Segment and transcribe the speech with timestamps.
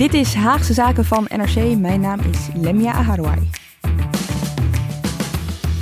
[0.00, 1.78] Dit is Haagse Zaken van NRC.
[1.78, 3.50] Mijn naam is Lemia Aharouai.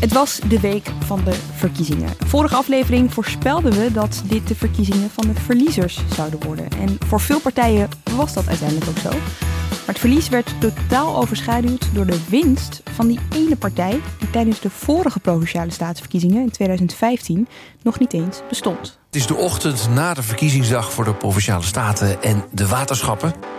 [0.01, 2.09] Het was de week van de verkiezingen.
[2.27, 6.69] Vorige aflevering voorspelden we dat dit de verkiezingen van de verliezers zouden worden.
[6.71, 9.09] En voor veel partijen was dat uiteindelijk ook zo.
[9.09, 14.61] Maar het verlies werd totaal overschaduwd door de winst van die ene partij die tijdens
[14.61, 17.49] de vorige provinciale staatsverkiezingen in 2015
[17.83, 18.99] nog niet eens bestond.
[19.07, 23.58] Het is de ochtend na de verkiezingsdag voor de provinciale staten en de waterschappen.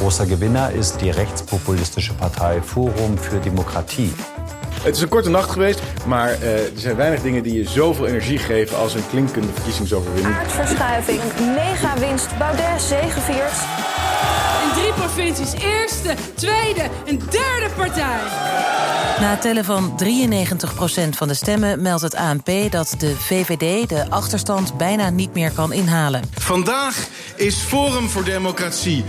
[0.00, 4.12] Großer Gewinner ist die rechtspopulistische Partei Forum für Demokratie.
[4.82, 8.06] Het is een korte nacht geweest, maar uh, er zijn weinig dingen die je zoveel
[8.06, 10.34] energie geven als een klinkende verkiezingsoverwinning.
[10.34, 11.20] Aardverschuiving,
[11.54, 13.52] mega winst, Baudet zegeviert.
[14.62, 18.20] In drie provincies eerste, tweede en derde partij.
[19.20, 24.10] Na het tellen van 93% van de stemmen meldt het ANP dat de VVD de
[24.10, 26.22] achterstand bijna niet meer kan inhalen.
[26.34, 29.04] Vandaag is Forum voor Democratie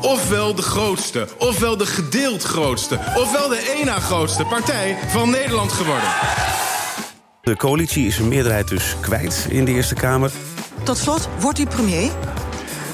[0.00, 5.72] ofwel de grootste, ofwel de gedeeld grootste, ofwel de één na grootste partij van Nederland
[5.72, 6.08] geworden.
[7.42, 10.30] De coalitie is een meerderheid dus kwijt in de Eerste Kamer.
[10.82, 12.10] Tot slot, wordt u premier?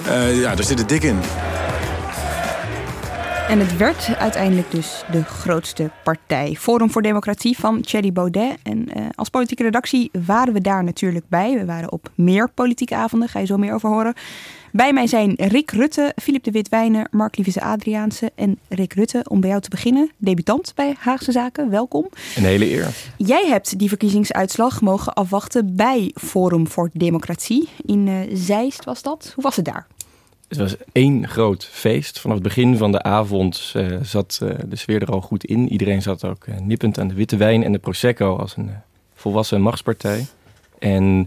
[0.06, 1.20] Uh, ja, daar zit het dik in.
[3.52, 6.56] En het werd uiteindelijk dus de grootste partij.
[6.58, 8.56] Forum voor Democratie van Thierry Baudet.
[8.62, 11.54] En uh, als politieke redactie waren we daar natuurlijk bij.
[11.58, 14.14] We waren op meer politieke avonden, ga je zo meer over horen.
[14.70, 19.24] Bij mij zijn Rick Rutte, Filip de Witwijner, Mark Lievese Adriaanse en Rick Rutte.
[19.28, 22.08] Om bij jou te beginnen, debutant bij Haagse Zaken, welkom.
[22.36, 22.88] Een hele eer.
[23.16, 27.68] Jij hebt die verkiezingsuitslag mogen afwachten bij Forum voor Democratie.
[27.86, 29.32] In uh, Zeist was dat.
[29.34, 29.86] Hoe was het daar?
[30.52, 32.20] Het was één groot feest.
[32.20, 35.68] Vanaf het begin van de avond uh, zat uh, de sfeer er al goed in.
[35.68, 38.70] Iedereen zat ook uh, nippend aan de witte wijn en de Prosecco als een
[39.14, 40.26] volwassen machtspartij.
[40.78, 41.26] En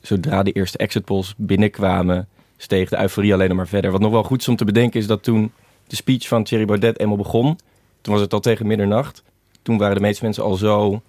[0.00, 3.90] zodra de eerste exit polls binnenkwamen, steeg de euforie alleen maar verder.
[3.90, 5.52] Wat nog wel goed is om te bedenken is dat toen
[5.86, 7.58] de speech van Thierry Baudet eenmaal begon,
[8.00, 9.22] toen was het al tegen middernacht.
[9.62, 11.02] Toen waren de meeste mensen al zo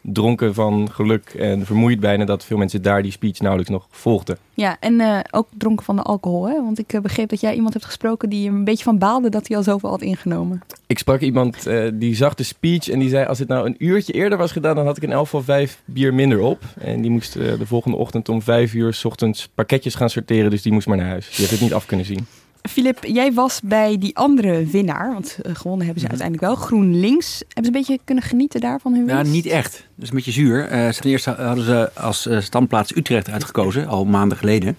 [0.00, 4.38] dronken van geluk en vermoeid bijna dat veel mensen daar die speech nauwelijks nog volgden.
[4.54, 6.54] Ja, en uh, ook dronken van de alcohol, hè?
[6.54, 9.48] Want ik uh, begreep dat jij iemand hebt gesproken die een beetje van baalde dat
[9.48, 10.62] hij al zoveel had ingenomen.
[10.86, 13.74] Ik sprak iemand uh, die zag de speech en die zei: Als het nou een
[13.78, 16.62] uurtje eerder was gedaan, dan had ik in elk geval vijf bier minder op.
[16.78, 20.62] En die moest de volgende ochtend om vijf uur s ochtends pakketjes gaan sorteren, dus
[20.62, 21.28] die moest maar naar huis.
[21.28, 22.26] Die heeft het niet af kunnen zien.
[22.62, 26.20] Filip, jij was bij die andere winnaar, want uh, gewonnen hebben ze mm -hmm.
[26.20, 27.38] uiteindelijk wel, GroenLinks.
[27.38, 29.22] Hebben ze een beetje kunnen genieten daarvan hun winst?
[29.22, 29.72] Nou, niet echt.
[29.72, 30.72] Dat is een beetje zuur.
[30.72, 34.76] Uh, ten eerste hadden ze als uh, standplaats Utrecht uitgekozen, al maanden geleden.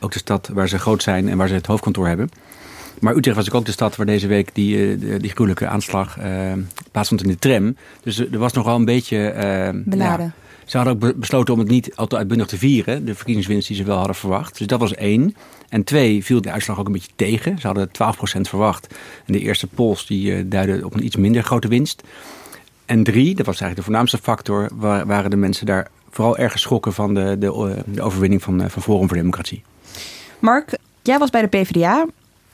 [0.00, 2.30] Ook de stad waar ze groot zijn en waar ze het hoofdkantoor hebben.
[3.00, 6.18] Maar Utrecht was ook de stad waar deze week die, die gruwelijke aanslag
[6.92, 7.76] plaatsvond in de tram.
[8.02, 9.32] Dus er was nogal een beetje...
[9.84, 10.24] Beladen.
[10.26, 10.32] Ja,
[10.70, 13.76] ze hadden ook besloten om het niet al te uitbundig te vieren, de verkiezingswinst die
[13.76, 14.58] ze wel hadden verwacht.
[14.58, 15.36] Dus dat was één.
[15.68, 17.58] En twee, viel de uitslag ook een beetje tegen.
[17.58, 17.92] Ze hadden 12%
[18.40, 18.94] verwacht.
[19.26, 22.02] En de eerste polls die uh, duiden op een iets minder grote winst.
[22.84, 24.68] En drie, dat was eigenlijk de voornaamste factor,
[25.06, 28.82] waren de mensen daar vooral erg geschrokken van de, de, de overwinning van, uh, van
[28.82, 29.62] Forum voor Democratie.
[30.38, 32.06] Mark, jij was bij de PvdA.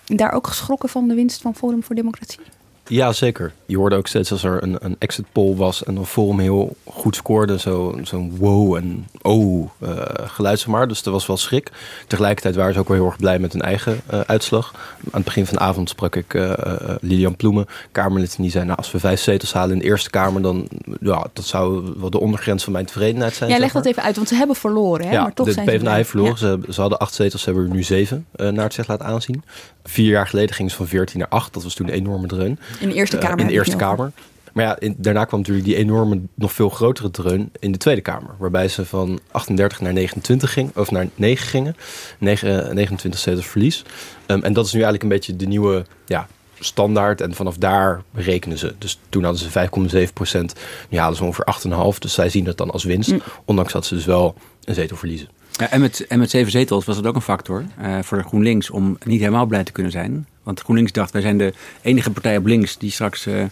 [0.05, 2.41] Daar ook geschrokken van de winst van Forum voor Democratie?
[2.89, 3.53] Ja, zeker.
[3.67, 6.77] Je hoorde ook steeds als er een, een exit poll was en een forum heel
[6.85, 9.91] goed scoorde, zo'n zo wow en oh uh,
[10.27, 10.89] geluid, zeg maar.
[10.89, 11.71] Dus er was wel schrik.
[12.07, 14.75] Tegelijkertijd waren ze ook wel heel erg blij met hun eigen uh, uitslag.
[14.75, 16.53] Aan het begin van de avond sprak ik uh,
[17.01, 20.11] Lilian Ploemen, Kamerlid, en die zei, nou, als we vijf zetels halen in de Eerste
[20.11, 20.69] Kamer, dan
[21.01, 23.51] ja, dat zou wel de ondergrens van mijn tevredenheid zijn.
[23.51, 25.13] Ja, leg dat even uit, want ze hebben verloren, hè?
[25.13, 26.33] Ja, maar toch de zijn PvdA heeft verloren.
[26.33, 26.39] Ja.
[26.39, 29.43] Ze, ze hadden acht zetels, ze hebben er nu zeven naar het zich laten aanzien.
[29.89, 31.53] Vier jaar geleden gingen ze van 14 naar 8.
[31.53, 32.59] Dat was toen een enorme dreun.
[32.79, 33.37] In de Eerste Kamer.
[33.37, 34.13] Uh, in de Eerste Kamer.
[34.57, 38.01] Maar ja, in, daarna kwam natuurlijk die enorme, nog veel grotere dreun in de Tweede
[38.01, 38.35] Kamer.
[38.39, 41.77] Waarbij ze van 38 naar 29 ging, of naar 9 gingen.
[42.19, 43.85] 9, 29 zetels verlies.
[44.27, 46.27] Um, en dat is nu eigenlijk een beetje de nieuwe ja,
[46.59, 47.21] standaard.
[47.21, 48.75] En vanaf daar rekenen ze.
[48.79, 50.55] Dus toen hadden ze 5,7 procent.
[50.89, 51.99] Nu halen ze ongeveer 8,5.
[51.99, 53.11] Dus zij zien dat dan als winst.
[53.11, 53.23] Mm.
[53.45, 54.35] Ondanks dat ze dus wel
[54.65, 55.29] een zetel verliezen.
[55.53, 58.71] Ja, en, met, en met zeven zetels was dat ook een factor uh, voor GroenLinks
[58.71, 60.27] om niet helemaal blij te kunnen zijn.
[60.47, 61.53] Want GroenLinks dacht, wij zijn de
[61.83, 63.45] enige partij op links die straks uh,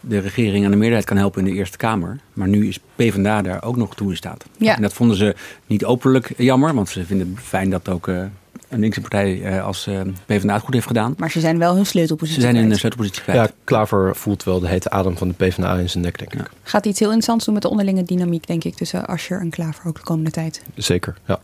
[0.00, 2.18] de regering aan de meerderheid kan helpen in de Eerste Kamer.
[2.32, 4.44] Maar nu is PvdA daar ook nog toe in staat.
[4.56, 4.76] Ja.
[4.76, 5.34] En dat vonden ze
[5.66, 8.22] niet openlijk jammer, want ze vinden het fijn dat ook uh,
[8.68, 9.88] een linkse partij eh, als
[10.26, 11.14] PvdA het goed heeft gedaan.
[11.16, 13.38] Maar ze zijn wel hun sleutelpositie Ze zijn in een sleutelpositie kwijt.
[13.38, 16.50] Ja, Klaver voelt wel de hete adem van de PvdA in zijn nek, denk ik.
[16.62, 19.86] Gaat iets heel interessants doen met de onderlinge dynamiek, denk ik, tussen Asscher en Klaver
[19.86, 20.62] ook de komende tijd.
[20.74, 21.40] Zeker, ja.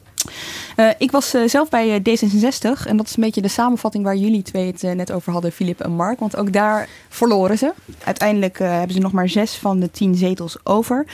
[0.76, 4.04] Uh, ik was uh, zelf bij uh, D66 en dat is een beetje de samenvatting
[4.04, 6.18] waar jullie twee het net over hadden, Filip en Mark.
[6.18, 7.72] Want ook daar verloren ze.
[8.04, 11.06] Uiteindelijk hebben ze nog maar zes van de tien zetels over.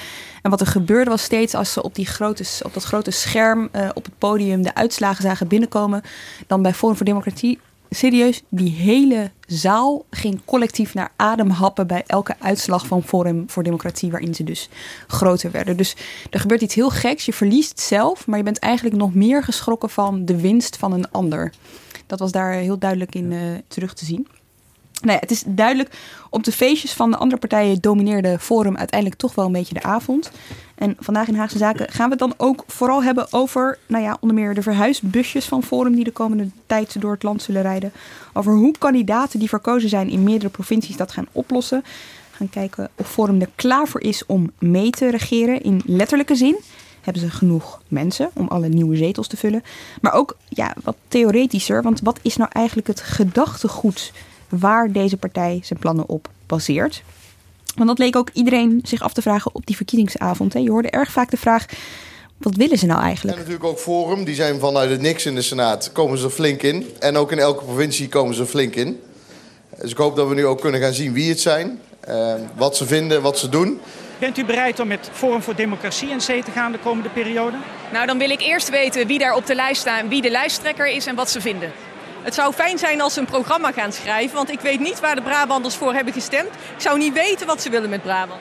[0.42, 3.68] En wat er gebeurde was steeds als ze op, die grote, op dat grote scherm
[3.94, 6.02] op het podium de uitslagen zagen binnenkomen,
[6.46, 7.58] dan bij Forum voor Democratie
[7.94, 13.62] serieus, die hele zaal ging collectief naar adem happen bij elke uitslag van Forum voor
[13.62, 14.68] Democratie, waarin ze dus
[15.06, 15.76] groter werden.
[15.76, 15.96] Dus
[16.30, 17.24] er gebeurt iets heel geks.
[17.24, 21.10] Je verliest zelf, maar je bent eigenlijk nog meer geschrokken van de winst van een
[21.10, 21.52] ander.
[22.06, 24.26] Dat was daar heel duidelijk in uh, terug te zien.
[25.02, 25.96] Nee, het is duidelijk,
[26.30, 29.82] op de feestjes van de andere partijen domineerde Forum uiteindelijk toch wel een beetje de
[29.82, 30.30] avond.
[30.74, 34.16] En vandaag in Haagse Zaken gaan we het dan ook vooral hebben over, nou ja,
[34.20, 37.92] onder meer de verhuisbusjes van Forum die de komende tijd door het land zullen rijden.
[38.32, 41.84] Over hoe kandidaten die verkozen zijn in meerdere provincies dat gaan oplossen.
[42.30, 46.56] Gaan kijken of Forum er klaar voor is om mee te regeren in letterlijke zin.
[47.00, 49.62] Hebben ze genoeg mensen om alle nieuwe zetels te vullen?
[50.00, 54.12] Maar ook ja, wat theoretischer, want wat is nou eigenlijk het gedachtegoed
[54.48, 57.02] waar deze partij zijn plannen op baseert?
[57.74, 60.52] Want dat leek ook iedereen zich af te vragen op die verkiezingsavond.
[60.52, 60.58] Hè.
[60.58, 61.66] Je hoorde erg vaak de vraag:
[62.38, 63.36] wat willen ze nou eigenlijk?
[63.36, 66.62] En natuurlijk ook Forum, die zijn vanuit het niks in de Senaat, komen ze flink
[66.62, 66.86] in.
[66.98, 69.00] En ook in elke provincie komen ze flink in.
[69.80, 72.76] Dus ik hoop dat we nu ook kunnen gaan zien wie het zijn, uh, wat
[72.76, 73.80] ze vinden, wat ze doen.
[74.18, 77.56] Bent u bereid om met Forum voor Democratie in zee te gaan de komende periode?
[77.92, 80.88] Nou, dan wil ik eerst weten wie daar op de lijst staat, wie de lijsttrekker
[80.88, 81.72] is en wat ze vinden.
[82.24, 85.14] Het zou fijn zijn als ze een programma gaan schrijven, want ik weet niet waar
[85.14, 86.48] de Brabanders voor hebben gestemd.
[86.48, 88.40] Ik zou niet weten wat ze willen met Brabant.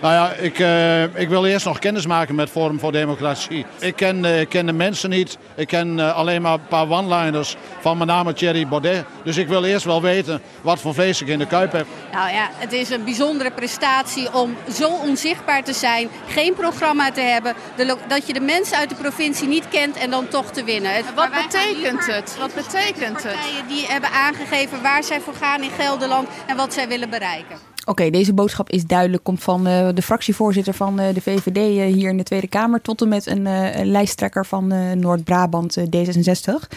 [0.00, 3.66] Nou ja, ik, uh, ik wil eerst nog kennis maken met Forum voor Democratie.
[3.78, 5.38] Ik ken, uh, ken de mensen niet.
[5.54, 9.04] Ik ken uh, alleen maar een paar one-liners van met name Thierry Baudet.
[9.24, 11.86] Dus ik wil eerst wel weten wat voor feest ik in de Kuip heb.
[12.12, 16.08] Nou ja, het is een bijzondere prestatie om zo onzichtbaar te zijn.
[16.28, 17.54] Geen programma te hebben.
[17.76, 20.92] De, dat je de mensen uit de provincie niet kent en dan toch te winnen.
[21.14, 22.36] Wat betekent het?
[22.38, 23.32] Wat betekent het?
[23.32, 27.73] Partijen die hebben aangegeven waar zij voor gaan in Gelderland en wat zij willen bereiken.
[27.86, 29.22] Oké, okay, deze boodschap is duidelijk.
[29.22, 32.80] Komt van uh, de fractievoorzitter van uh, de VVD uh, hier in de Tweede Kamer...
[32.80, 33.48] tot en met een,
[33.90, 36.68] lijsttrekker van Noord-Brabant, D66.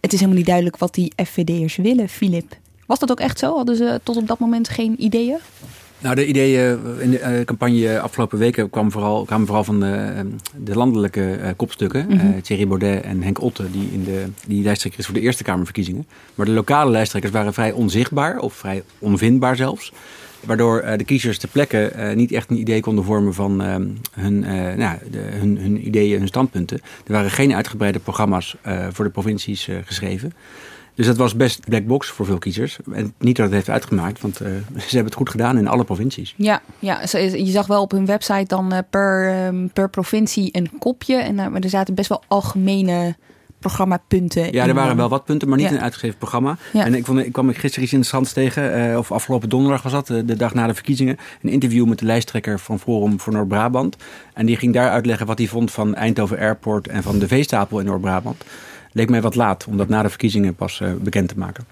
[0.00, 2.56] Het is helemaal niet duidelijk wat die FVD'ers willen, Filip.
[2.86, 3.56] Was dat ook echt zo?
[3.56, 5.36] Hadden ze tot op dat moment geen ideeën?
[5.98, 10.26] Nou, de ideeën in de campagne afgelopen weken kwamen vooral, kwamen vooral van de,
[10.56, 12.06] de landelijke kopstukken.
[12.08, 12.42] Mm -hmm.
[12.42, 16.06] Thierry Baudet en Henk Otte, die, in de, die lijsttrekker is voor de Eerste Kamerverkiezingen.
[16.34, 19.92] Maar de lokale lijsttrekkers waren vrij onzichtbaar, of vrij onvindbaar zelfs.
[20.46, 23.74] Waardoor uh, de kiezers ter plekke uh, niet echt een idee konden vormen van uh,
[24.10, 24.38] hun,
[24.78, 26.80] nou, de, hun, hun, ideeën, hun standpunten.
[27.06, 28.56] Er waren geen uitgebreide programma's
[28.90, 30.32] voor de provincies geschreven.
[30.94, 32.78] Dus dat was best black box voor veel kiezers.
[32.92, 34.44] En niet dat het heeft uitgemaakt, want ze
[34.76, 36.34] hebben het goed gedaan in alle provincies.
[36.36, 37.00] Ja, ja
[37.32, 41.16] je zag wel op hun website dan per, um, per provincie een kopje.
[41.16, 43.16] En, maar er zaten best wel algemene
[43.58, 44.52] programmapunten.
[44.52, 45.74] Ja, er waren wel wat punten, maar niet ja.
[45.74, 46.56] een uitgegeven programma.
[46.72, 46.84] Ja.
[46.84, 50.06] En ik, vond, ik kwam gisteren iets interessants tegen, uh, of afgelopen donderdag was dat,
[50.06, 51.18] de dag na de verkiezingen.
[51.42, 53.96] Een interview met de lijsttrekker van Forum voor Noord-Brabant.
[54.34, 57.78] En die ging daar uitleggen wat hij vond van Eindhoven Airport en van de veestapel
[57.78, 58.44] in Noord-Brabant.
[58.92, 61.64] Leek mij wat laat om dat na de verkiezingen pas uh, bekend te maken.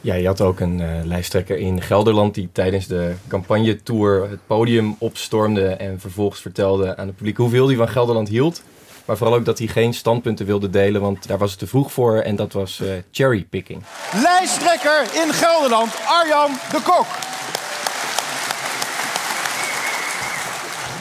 [0.00, 4.94] Ja, je had ook een uh, lijsttrekker in Gelderland die tijdens de campagnetour het podium
[4.98, 8.62] opstormde en vervolgens vertelde aan het publiek hoeveel hij van Gelderland hield.
[9.08, 11.92] Maar vooral ook dat hij geen standpunten wilde delen, want daar was het te vroeg
[11.92, 13.82] voor en dat was uh, cherrypicking.
[14.12, 17.06] Lijsttrekker in Gelderland, Arjan de Kok.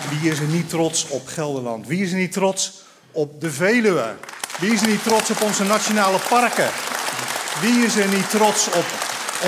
[0.10, 1.88] Wie is er niet trots op Gelderland?
[1.88, 4.16] Wie is er niet trots op de Veluwe?
[4.60, 6.70] Wie is er niet trots op onze nationale parken?
[7.62, 8.86] Wie is er niet trots op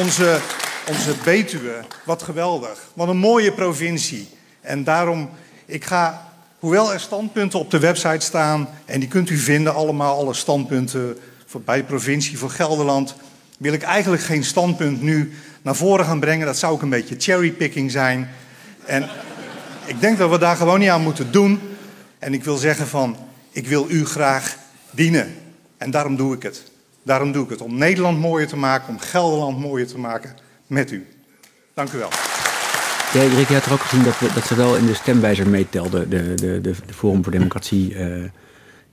[0.04, 0.39] onze,
[0.88, 1.84] onze Betuwe?
[2.04, 2.80] Wat geweldig.
[2.94, 4.30] Wat een mooie provincie.
[4.62, 5.30] En daarom,
[5.66, 6.28] ik ga
[6.60, 11.18] Hoewel er standpunten op de website staan, en die kunt u vinden, allemaal alle standpunten
[11.46, 13.16] voor, bij provincie, voor Gelderland,
[13.58, 16.46] wil ik eigenlijk geen standpunt nu naar voren gaan brengen.
[16.46, 18.30] Dat zou ook een beetje cherrypicking zijn.
[18.86, 19.10] En
[19.86, 21.60] ik denk dat we daar gewoon niet aan moeten doen.
[22.20, 23.18] En ik wil zeggen van,
[23.51, 24.58] ik wil u graag
[24.92, 25.36] dienen.
[25.78, 26.63] En daarom doe ik het.
[27.04, 27.62] Daarom doe ik het.
[27.62, 30.36] Om Nederland mooier te maken, om Gelderland mooier te maken
[30.68, 31.08] met u.
[31.74, 32.10] Dank u wel.
[33.13, 35.48] Ja, Rick, je had er ook gezien dat, we, dat ze wel in de stemwijzer
[35.48, 38.24] meetelden, de, de, de, de Forum voor Democratie uh,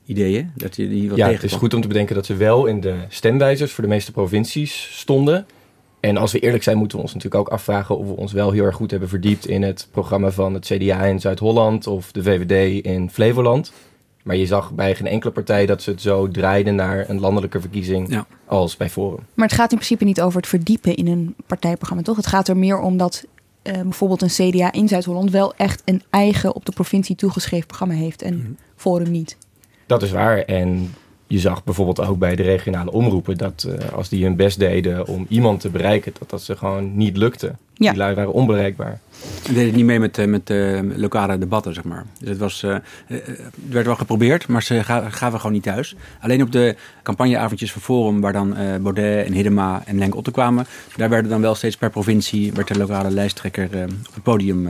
[0.06, 0.50] ideeën.
[0.54, 2.80] Dat je die wat ja, het is goed om te bedenken dat ze wel in
[2.80, 5.46] de stemwijzers voor de meeste provincies stonden.
[6.00, 8.50] En als we eerlijk zijn, moeten we ons natuurlijk ook afvragen of we ons wel
[8.50, 12.22] heel erg goed hebben verdiept in het programma van het CDA in Zuid-Holland of de
[12.22, 13.72] VVD in Flevoland.
[14.22, 17.60] Maar je zag bij geen enkele partij dat ze het zo draaiden naar een landelijke
[17.60, 19.26] verkiezing als bij Forum.
[19.34, 22.16] Maar het gaat in principe niet over het verdiepen in een partijprogramma, toch?
[22.16, 23.26] Het gaat er meer om dat
[23.66, 27.94] eh, bijvoorbeeld een CDA in Zuid-Holland wel echt een eigen op de provincie toegeschreven programma
[27.94, 29.36] heeft en Forum niet.
[29.86, 30.38] Dat is waar.
[30.38, 30.94] En
[31.26, 35.06] je zag bijvoorbeeld ook bij de regionale omroepen dat eh, als die hun best deden
[35.06, 37.54] om iemand te bereiken, dat dat ze gewoon niet lukte.
[37.74, 37.90] Ja.
[37.90, 39.00] Die lui waren onbereikbaar.
[39.46, 42.04] We deden niet mee met, eh, met eh, lokale debatten, zeg maar.
[42.20, 42.60] Dus het, was,
[43.06, 45.96] het werd wel geprobeerd, maar ze ga- gaven gewoon niet thuis.
[46.20, 50.30] Alleen op de campagneavondjes van Forum, waar dan eh, Baudet en Hiddema en Lenk Otte
[50.30, 50.66] kwamen...
[50.96, 54.68] daar werden dan wel steeds per provincie, werd de lokale lijsttrekker eh, op het podium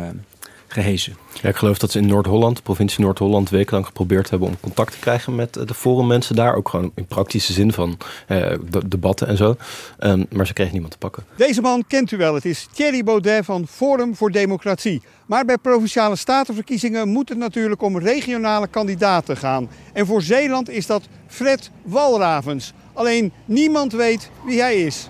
[1.42, 4.92] Ja, ik geloof dat ze in Noord-Holland, de provincie Noord-Holland, wekenlang geprobeerd hebben om contact
[4.92, 6.54] te krijgen met eh, de forummensen daar.
[6.54, 9.56] Ook gewoon in praktische zin van eh, de- debatten en zo.
[9.98, 11.24] Ehm, maar ze kregen niemand te pakken.
[11.36, 12.34] Deze man kent u wel.
[12.34, 15.02] Het is Thierry Baudet van Forum voor Democratie.
[15.26, 19.68] Maar bij provinciale statenverkiezingen moet het natuurlijk om regionale kandidaten gaan.
[19.92, 22.72] En voor Zeeland is dat Fred Walravens.
[22.92, 25.08] Alleen niemand weet wie hij is.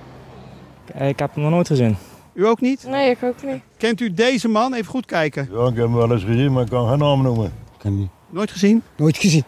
[0.99, 1.97] Ik heb hem nog nooit gezien.
[2.37, 2.85] U ook niet?
[2.89, 3.63] Nee, ik ook niet.
[3.77, 4.75] Kent u deze man?
[4.75, 5.49] Even goed kijken.
[5.53, 7.53] Ja, ik heb hem wel eens gezien, maar ik kan geen naam noemen.
[7.79, 8.09] Ken niet.
[8.31, 8.83] Nooit gezien?
[8.97, 9.45] Nooit gezien.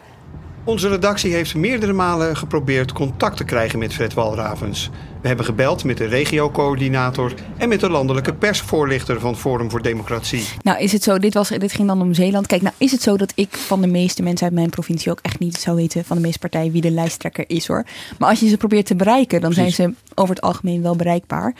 [0.63, 4.89] Onze redactie heeft meerdere malen geprobeerd contact te krijgen met Fred Walravens.
[5.21, 10.43] We hebben gebeld met de regiocoördinator en met de landelijke persvoorlichter van Forum voor Democratie.
[10.61, 12.47] Nou, is het zo, dit, was, dit ging dan om Zeeland.
[12.47, 15.19] Kijk, nou is het zo dat ik van de meeste mensen uit mijn provincie ook
[15.21, 17.85] echt niet zou weten van de meeste partijen wie de lijsttrekker is hoor.
[18.19, 21.55] Maar als je ze probeert te bereiken, dan zijn ze over het algemeen wel bereikbaar.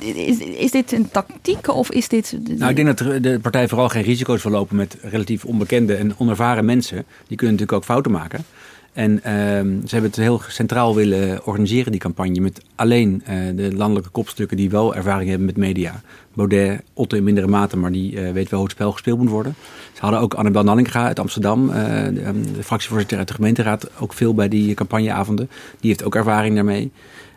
[0.00, 2.38] Is, is dit een tactiek of is dit.
[2.58, 6.18] Nou, ik denk dat de partij vooral geen risico's wil lopen met relatief onbekende en
[6.18, 6.96] onervaren mensen.
[7.26, 8.44] Die kunnen natuurlijk ook fouten maken.
[8.92, 13.74] En ehm, ze hebben het heel centraal willen organiseren, die campagne, met alleen eh, de
[13.74, 16.00] landelijke kopstukken die wel ervaring hebben met media.
[16.34, 19.28] Baudet, Otto in mindere mate, maar die eh, weet wel hoe het spel gespeeld moet
[19.28, 19.54] worden.
[19.92, 24.12] Ze hadden ook Annabel Nanninga uit Amsterdam, eh, ehm, de fractievoorzitter uit de gemeenteraad, ook
[24.12, 25.50] veel bij die campagneavonden.
[25.80, 26.90] Die heeft ook ervaring daarmee.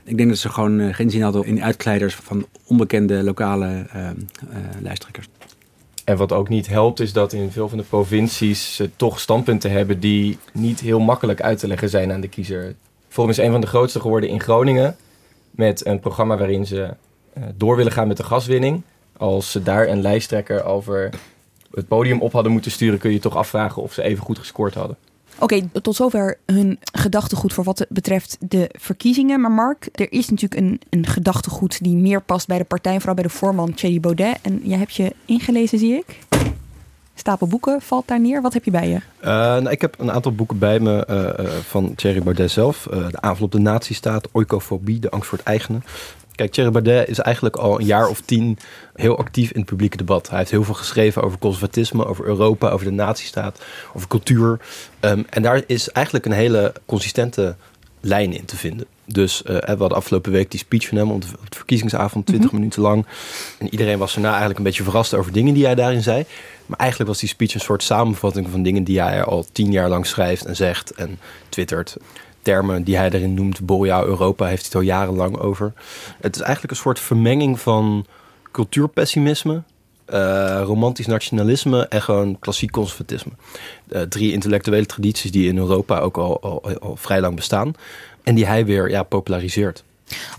[0.03, 4.09] Ik denk dat ze gewoon eh, geen zin hadden in uitkleiders van onbekende lokale eh,
[4.09, 4.15] eh,
[4.81, 5.27] lijsttrekkers.
[6.03, 9.71] En wat ook niet helpt, is dat in veel van de provincies ze toch standpunten
[9.71, 12.75] hebben die niet heel makkelijk uit te leggen zijn aan de kiezer.
[13.07, 14.95] Forum is een van de grootste geworden in Groningen.
[15.51, 16.89] Met een programma waarin ze
[17.55, 18.81] door willen gaan met de gaswinning.
[19.17, 21.09] Als ze daar een lijsttrekker over
[21.73, 24.73] het podium op hadden moeten sturen, kun je toch afvragen of ze even goed gescoord
[24.73, 24.97] hadden.
[25.43, 29.41] Oké, tot zover hun gedachtegoed voor wat betreft de verkiezingen.
[29.41, 33.13] Maar Mark, er is natuurlijk een, een gedachtegoed die meer past bij de partij, vooral
[33.13, 34.37] bij de voorman Thierry Baudet.
[34.41, 36.19] En jij hebt je ingelezen, zie ik.
[37.15, 38.41] Stapel boeken valt daar neer.
[38.41, 38.99] Wat heb je bij je?
[39.19, 42.87] Eh, nou, ik heb een aantal boeken bij me eh, eh, van Thierry Baudet zelf.
[42.91, 45.77] De aanval op de nazistaat, oikofobie, de angst voor het eigene.
[46.35, 48.57] Kijk, Thierry Baudet is eigenlijk al een jaar of tien
[48.95, 50.29] heel actief in het publieke debat.
[50.29, 53.61] Hij heeft heel veel geschreven over conservatisme, over Europa, over de nazistaat,
[53.93, 54.59] over cultuur.
[54.99, 57.55] Ehm, en daar is eigenlijk een hele consistente
[57.99, 58.85] lijn in te vinden.
[59.05, 62.81] Dus eh, we hadden afgelopen week die speech van hem op de, verkiezingsavond, 20 minuten
[62.81, 63.05] lang.
[63.57, 66.25] En iedereen was daarna eigenlijk een beetje verrast over dingen die hij daarin zei.
[66.65, 69.89] Maar eigenlijk was die speech een soort samenvatting van dingen die hij al tien jaar
[69.89, 71.97] lang schrijft en zegt en twittert.
[72.43, 75.73] Termen die hij erin noemt, Boreaal Europa, heeft hij het al jarenlang over.
[76.21, 78.05] Het is eigenlijk een soort vermenging van
[78.51, 79.63] cultuurpessimisme,
[80.05, 83.31] eh, romantisch nationalisme en gewoon klassiek conservatisme.
[83.89, 87.73] Eh, drie intellectuele tradities die in Europa ook al, al, al vrij lang bestaan.
[88.23, 89.83] En die hij weer ja, populariseert.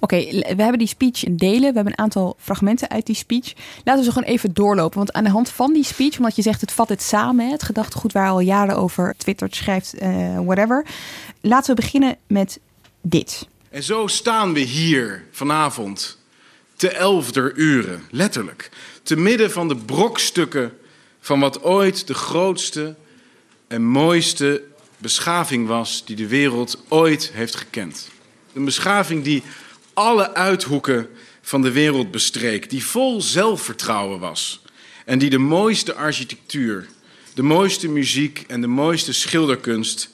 [0.00, 1.60] Oké, we hebben die speech in delen.
[1.60, 3.52] We hebben een aantal fragmenten uit die speech.
[3.84, 4.96] Laten we ze gewoon even doorlopen.
[4.96, 7.62] Want aan de hand van die speech, omdat je zegt het vat het samen, het
[7.62, 10.86] gedachtegoed waar al jaren over twittert, schrijft, eh, whatever.
[11.40, 12.58] Laten we beginnen met
[13.02, 13.48] dit.
[13.70, 16.18] En zo staan we hier vanavond,
[16.76, 18.70] te elfder uren, letterlijk.
[19.02, 20.72] Te midden van de brokstukken
[21.20, 22.94] van wat ooit de grootste
[23.68, 24.62] en mooiste
[24.98, 28.08] beschaving was die de wereld ooit heeft gekend.
[28.54, 29.42] Een beschaving die
[29.92, 31.08] alle uithoeken
[31.42, 34.62] van de wereld bestreek, die vol zelfvertrouwen was
[35.04, 36.86] en die de mooiste architectuur,
[37.34, 40.10] de mooiste muziek en de mooiste schilderkunst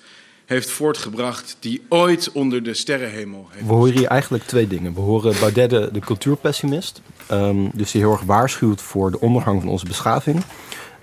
[0.46, 3.66] heeft voortgebracht die ooit onder de sterrenhemel heeft.
[3.66, 4.94] We horen hier eigenlijk twee dingen.
[4.94, 7.00] We horen Baudet de, cultuurpessimist.
[7.26, 10.42] Ehm, dus die heel erg waarschuwt voor de ondergang van onze beschaving.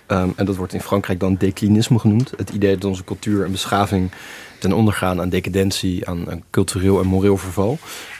[0.06, 2.32] Ehm, en dat wordt in Frankrijk dan declinisme genoemd.
[2.36, 4.10] Het idee dat onze cultuur en beschaving
[4.58, 7.78] ten onder gaan aan decadentie, aan, aan cultureel en moreel verval.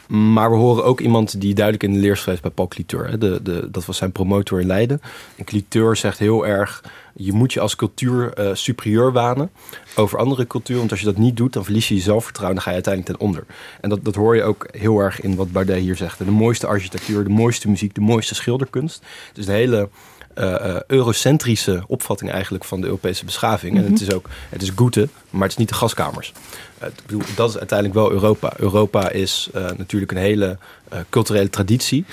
[0.09, 3.19] Maar we horen ook iemand die duidelijk in de leer bij Paul Cliteur.
[3.19, 5.01] De, de, dat was zijn promotor in Leiden.
[5.37, 9.51] En Cliteur zegt heel erg, je moet je als cultuur eh, superieur wanen
[9.97, 10.79] over andere culturen.
[10.79, 12.55] Want als je dat niet doet, dan verlies je je zelfvertrouwen.
[12.55, 13.45] Dan ga je uiteindelijk ten onder.
[13.81, 16.19] En dat, dat hoor je ook heel erg in wat Baudet hier zegt.
[16.19, 19.03] De mooiste architectuur, de mooiste muziek, de mooiste schilderkunst.
[19.33, 19.89] Dus de hele
[20.39, 23.77] uh, eurocentrische opvatting eigenlijk van de Europese beschaving.
[23.77, 26.33] En het is ook, het is goede, maar het is niet de gaskamers.
[26.81, 28.53] ik bedoel, dat is uiteindelijk wel Europa.
[28.57, 30.59] Europa is natuurlijk een hele
[31.09, 32.05] culturele traditie.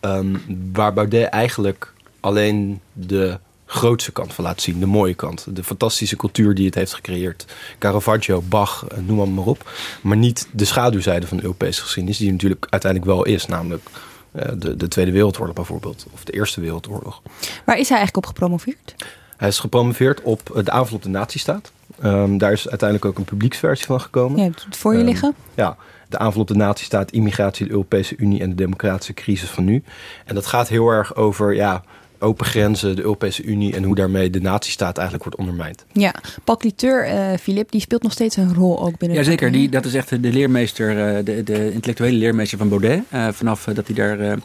[0.00, 4.80] Um, waar Baudet eigenlijk alleen de grootste kant van laat zien.
[4.80, 5.56] De mooie kant.
[5.56, 7.44] De fantastische cultuur die het heeft gecreëerd.
[7.78, 9.70] Caravaggio, Bach, eh, noem maar, maar op.
[10.00, 12.18] Maar niet de schaduwzijde van de Europese geschiedenis.
[12.18, 13.46] Die natuurlijk uiteindelijk wel is.
[13.46, 13.82] Namelijk
[14.32, 16.06] de, de Tweede Wereldoorlog bijvoorbeeld.
[16.12, 17.22] Of de Eerste Wereldoorlog.
[17.64, 18.94] Waar is hij eigenlijk op gepromoveerd?
[19.36, 21.72] Hij is gepromoveerd op eh, de aanval op de nazistaat.
[22.04, 24.38] Um, daar is uiteindelijk ook een publieksversie van gekomen.
[24.38, 25.34] Ja, het voor je um, liggen.
[25.54, 25.76] Ja,
[26.08, 29.82] de aanval op de nazistaat, immigratie, de Europese Unie en de democratische crisis van nu.
[30.24, 31.82] En dat gaat heel erg over ja,
[32.18, 35.84] open grenzen, de Europese Unie en hoe daarmee de nazistaat eigenlijk wordt ondermijnd.
[35.92, 39.18] Ja, Paul Cliteur, uh, Philip, die speelt nog steeds een rol ook binnen.
[39.18, 43.02] Jazeker, die, dat is echt de leermeester, uh, de, de intellectuele leermeester van Baudet.
[43.14, 44.38] Uh, vanaf dat hij daar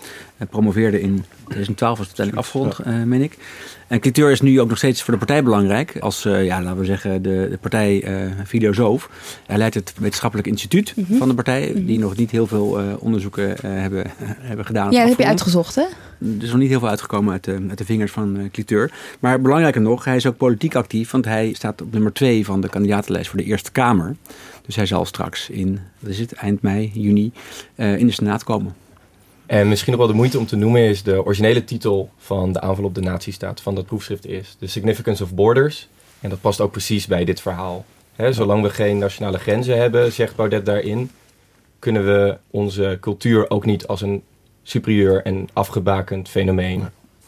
[0.49, 3.05] promoveerde in 2012 was het uiteindelijk afgerond, ja.
[3.05, 3.37] meen ik.
[3.93, 5.97] En Cliteur is nu ook nog steeds voor de partij belangrijk.
[5.99, 9.09] Als, uh, ja, laten we zeggen, de, de partij uh, filosoof.
[9.45, 11.17] Hij leidt het wetenschappelijk instituut mm -hmm.
[11.17, 11.67] van de partij.
[11.67, 11.85] Mm -hmm.
[11.85, 14.11] Die nog niet heel veel uh, onderzoeken hebben,
[14.49, 14.91] hebben gedaan.
[14.91, 15.81] Ja, dat heb je uitgezocht, hè?
[15.81, 18.91] Er is nog niet heel veel uitgekomen uit de, uit de vingers van Cliteur.
[19.19, 21.11] Maar belangrijker nog, hij is ook politiek actief.
[21.11, 24.15] Want hij staat op nummer 2 van de kandidatenlijst voor de Eerste Kamer.
[24.65, 27.31] Dus hij zal straks in, wat is het, eind mei, juni,
[27.75, 28.73] in de Senaat komen.
[29.53, 32.61] En misschien nog wel de moeite om te noemen is de originele titel van de
[32.61, 35.87] aanval op de nazistaat van dat proefschrift is The Significance of Borders.
[36.19, 37.85] En dat past ook precies bij dit verhaal.
[38.15, 41.11] He, zolang we geen nationale grenzen hebben, zegt Baudet daarin,
[41.79, 44.23] kunnen we onze cultuur ook niet als een
[44.63, 46.83] superieur en afgebakend fenomeen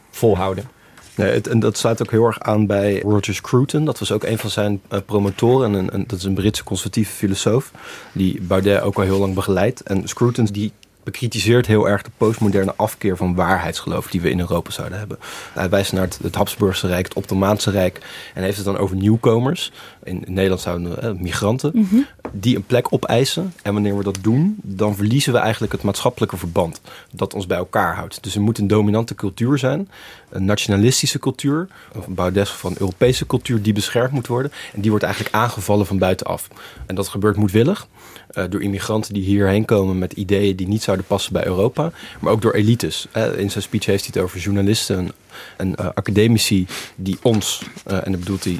[0.09, 0.69] volhouden.
[1.15, 3.85] Nee, het, en dat sluit ook heel erg aan bij Roger Scruton.
[3.85, 5.75] Dat was ook een van zijn uh, promotoren.
[5.75, 7.71] En, en, dat is een Britse conservatieve filosoof.
[8.11, 9.81] Die Baudet ook al heel lang begeleidt.
[9.81, 10.71] En Scruton die
[11.05, 15.17] bekritiseert heel erg de postmoderne afkeer van waarheidsgeloof die we in Europa zouden hebben.
[15.53, 18.01] Hij wijst naar het, het Habsburgse Rijk, het Ottomaanse Rijk
[18.33, 19.71] en heeft het dan over nieuwkomers.
[20.03, 22.05] In, Nederland zouden we eh, migranten, mm -hmm.
[22.31, 23.53] die een plek opeisen.
[23.61, 26.81] En wanneer we dat doen, dan verliezen we eigenlijk het maatschappelijke verband
[27.11, 28.23] dat ons bij elkaar houdt.
[28.23, 29.89] Dus er moet een dominante cultuur zijn,
[30.35, 34.51] een nationalistische cultuur, of een Baudet van Europese cultuur die beschermd moet worden.
[34.73, 36.47] En die wordt eigenlijk aangevallen van buitenaf.
[36.85, 37.87] En dat gebeurt moedwillig.
[38.31, 41.91] Uh, door immigranten die hierheen komen met ideeën die niet zouden passen bij Europa.
[42.19, 43.07] Maar ook door elites.
[43.17, 45.11] Uh, in zijn speech heeft hij het over journalisten
[45.57, 48.59] en uh, academici die ons, en dat bedoelt hij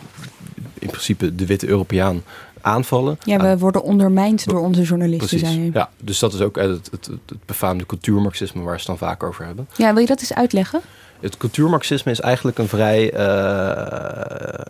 [0.79, 2.23] in principe de witte Europeaan,
[2.65, 3.17] aanvallen.
[3.23, 5.55] Ja, we worden ondermijnd door onze journalisten, Precies.
[5.55, 5.69] hij.
[5.73, 9.09] Ja, dus dat is ook het, het, het, het befaamde cultuurmarxisme waar ze het dan
[9.09, 9.67] vaak over hebben.
[9.77, 10.81] Ja, wil je dat eens uitleggen?
[11.25, 13.13] Het cultuurmarxisme is eigenlijk een vrij.
[13.13, 13.19] Uh,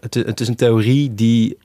[0.01, 1.57] het, het, is een theorie die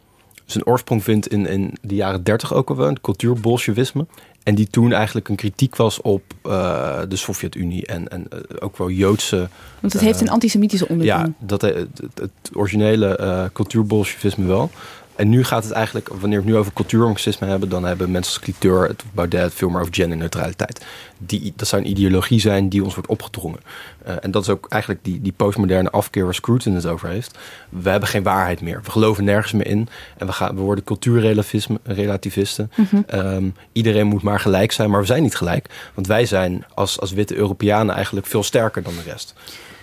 [0.44, 4.06] zijn oorsprong vindt in, in de jaren 30 ook alweer, het cultuurbolsjewisme.
[4.42, 8.76] En die toen eigenlijk een kritiek was op uh, de Sovjet-Unie en, en uh, ook
[8.76, 9.48] wel Joodse.
[9.80, 11.16] Want het heeft een antisemitische ondertoon.
[11.16, 14.70] Ja, dat, het, het originele cultuurbolsjewisme wel.
[15.16, 18.32] En nu gaat het eigenlijk, wanneer we het nu over cultuurmarxisme hebben, dan hebben mensen
[18.32, 20.84] als Cliteur, het Baudet, veel meer over genderneutraliteit.
[21.18, 23.60] Die, dat zou een ideologie zijn die ons wordt opgedrongen.
[24.06, 27.38] Uh, en dat is ook eigenlijk die, die postmoderne afkeer waar Scruton het over heeft.
[27.68, 28.80] We hebben geen waarheid meer.
[28.84, 29.88] We geloven nergens meer in.
[30.16, 32.70] En we, gaan, we worden cultuurrelativisten.
[32.76, 33.04] Mm -hmm.
[33.14, 35.90] um, iedereen moet maar gelijk zijn, maar we zijn niet gelijk.
[35.94, 39.34] Want wij zijn als, als witte Europeanen eigenlijk veel sterker dan de rest.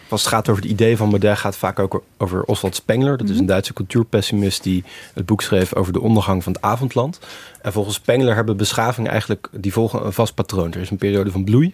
[0.10, 3.18] Als het gaat over het idee van Baudet, gaat het vaak ook over Oswald Spengler.
[3.18, 7.20] Dat is een Duitse cultuurpessimist die het boek schreef over de ondergang van het avondland.
[7.62, 10.74] En volgens Spengler hebben beschavingen eigenlijk, die volgen een vast patroon.
[10.74, 11.74] Er is een periode van bloei,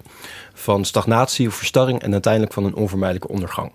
[0.53, 3.71] van stagnatie of verstarring en uiteindelijk van een onvermijdelijke ondergang.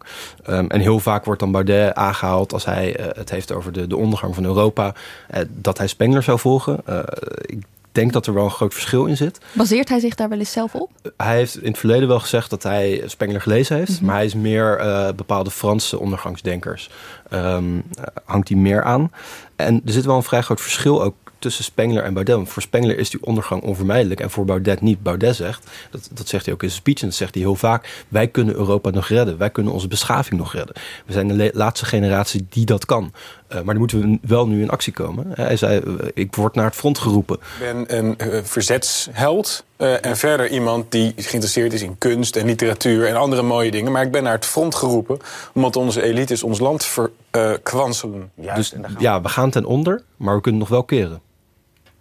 [0.49, 3.87] Um, en heel vaak wordt dan Baudet aangehaald als hij uh, het heeft over de,
[3.87, 4.95] de ondergang van Europa,
[5.35, 6.81] uh, dat hij Spengler zou volgen.
[6.89, 6.99] Uh,
[7.41, 7.63] ik
[7.93, 9.39] denk dat er wel een groot verschil in zit.
[9.53, 10.91] Baseert hij zich daar wel eens zelf op?
[11.17, 13.91] Hij heeft in het verleden wel gezegd dat hij Spengler gelezen heeft.
[13.91, 14.07] Mm -hmm.
[14.07, 16.91] Maar hij is meer uh, bepaalde Franse ondergangsdenkers.
[17.33, 17.83] Um,
[18.25, 19.13] hangt hij meer aan.
[19.57, 22.35] En er zit wel een vrij groot verschil ook tussen Spengler en Baudet.
[22.35, 25.03] Want voor Spengler is die ondergang onvermijdelijk en voor Baudet niet.
[25.03, 27.55] Baudet zegt, dat, dat zegt hij ook in zijn speech en dat zegt hij heel
[27.55, 28.05] vaak...
[28.09, 30.75] wij kunnen Europa nog redden, wij kunnen onze beschaving nog redden.
[31.07, 33.13] We zijn de laatste generatie die dat kan.
[33.49, 35.27] Uh, maar dan moeten we wel nu in actie komen.
[35.31, 37.37] Hij zei, uh, ik word naar het front geroepen.
[37.37, 42.47] Ik ben een uh, verzetsheld uh, en verder iemand die geïnteresseerd is in kunst en
[42.47, 43.07] literatuur...
[43.07, 43.93] en andere mooie dingen.
[43.93, 45.19] Maar ik ben naar het front geroepen
[45.55, 48.31] omdat onze elites ons land verkwanselen.
[48.55, 51.21] dus ja, we gaan ten onder, maar we kunnen nog wel keren.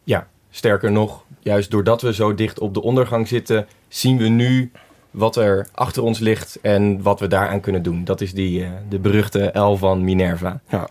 [0.03, 4.71] Ja, sterker nog, juist doordat we zo dicht op de ondergang zitten, zien we nu
[5.11, 8.03] wat er achter ons ligt en wat we daaraan kunnen doen.
[8.03, 10.59] Dat is die, uh, de beruchte L van Minerva.
[10.69, 10.87] Ja.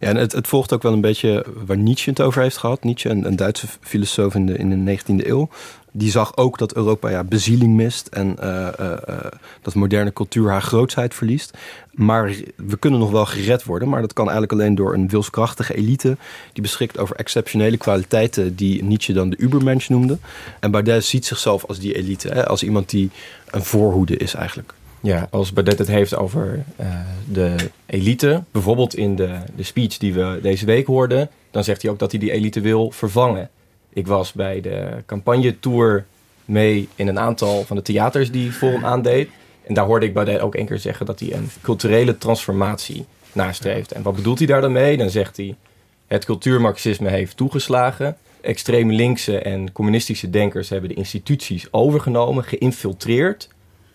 [0.00, 2.84] Ja, het, het volgt ook wel een beetje waar Nietzsche het over heeft gehad.
[2.84, 5.48] Nietzsche, een, Duitse filosoof in de, in de 19e eeuw.
[5.92, 8.96] Die zag ook dat Europa ja, bezieling mist en uh, uh,
[9.62, 11.56] dat moderne cultuur haar grootsheid verliest.
[11.92, 15.74] Maar we kunnen nog wel gered worden, maar dat kan eigenlijk alleen door een wilskrachtige
[15.74, 16.16] elite
[16.52, 20.18] die beschikt over exceptionele kwaliteiten die Nietzsche dan de Ubermensch noemde.
[20.60, 23.10] En Baudet ziet zichzelf als die elite, hè, als iemand die
[23.50, 24.74] een voorhoede is eigenlijk.
[25.00, 26.86] Ja, als Baudet het heeft over uh,
[27.32, 31.90] de elite, bijvoorbeeld in de, de speech die we deze week hoorden, dan zegt hij
[31.90, 33.50] ook dat hij die elite wil vervangen.
[33.92, 36.04] Ik was bij de campagnetour
[36.44, 39.28] mee in een aantal van de theaters die Forum aandeed.
[39.66, 43.92] En daar hoorde ik Baudet ook één keer zeggen dat hij een culturele transformatie nastreeft.
[43.92, 44.96] En wat bedoelt hij daar dan mee?
[44.96, 45.56] Dan zegt hij,
[46.06, 48.16] het cultuurmarxisme heeft toegeslagen.
[48.40, 53.48] Extreem linkse en communistische denkers hebben de instituties overgenomen, geïnfiltreerd.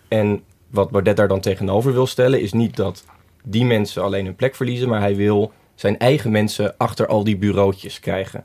[0.07, 0.43] En
[0.75, 3.03] wat Baudet daar dan tegenover wil stellen, is niet dat
[3.43, 7.37] die mensen alleen hun plek verliezen, maar hij wil zijn eigen mensen achter al die
[7.37, 8.43] bureautjes krijgen.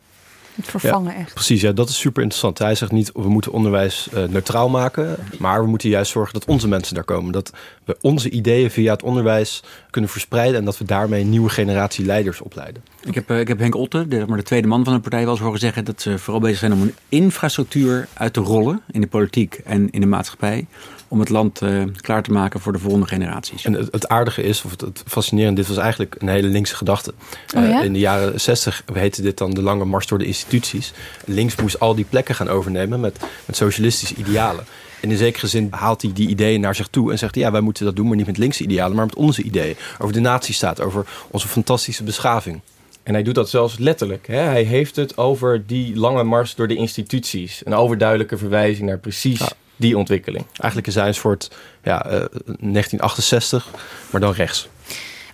[0.55, 1.35] Het vervangen echt.
[1.35, 2.59] Precies, ja, dat is super interessant.
[2.59, 6.45] Hij zegt niet, we moeten onderwijs uh, neutraal maken, maar we moeten juist zorgen dat
[6.45, 7.33] onze mensen daar komen.
[7.33, 7.53] Dat
[7.85, 12.05] we onze ideeën via het onderwijs kunnen verspreiden en dat we daarmee een nieuwe generatie
[12.05, 12.83] leiders opleiden.
[13.05, 15.23] Ik heb, uh, ik heb Henk Otte, de, maar de tweede man van de partij,
[15.23, 18.83] wel eens horen zeggen dat ze vooral bezig zijn om een infrastructuur uit te rollen
[18.91, 20.67] in de politiek en in de maatschappij
[21.11, 23.65] om het land uh, klaar te maken voor de volgende generaties.
[23.65, 26.77] En het, het aardige is, of het, het, fascinerende, dit was eigenlijk een hele linkse
[26.77, 27.13] gedachte.
[27.57, 27.79] Oh, ja?
[27.79, 30.93] uh, in de jaren 60 heette dit dan de lange mars door de instituties.
[31.25, 34.65] Links moest al die plekken gaan overnemen met, met socialistische idealen.
[35.01, 37.61] En in zekere zin haalt hij die ideeën naar zich toe en zegt: Ja, wij
[37.61, 39.77] moeten dat doen, maar niet met linkse idealen, maar met onze ideeën.
[39.99, 42.61] Over de natiestaat, over onze fantastische beschaving.
[43.03, 44.27] En hij doet dat zelfs letterlijk.
[44.27, 44.39] Hè?
[44.41, 47.63] Hij heeft het over die lange mars door de instituties.
[47.65, 49.49] Een overduidelijke verwijzing naar precies ja.
[49.81, 50.45] Die ontwikkeling.
[50.57, 51.51] Eigenlijk is hij een soort
[51.83, 53.69] ja, uh, 1968,
[54.11, 54.69] maar dan rechts.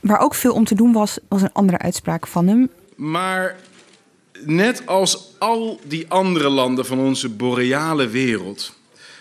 [0.01, 2.71] Waar ook veel om te doen was, was een andere uitspraak van hem.
[2.97, 3.57] Maar
[4.45, 8.75] net als al die andere landen van onze boreale wereld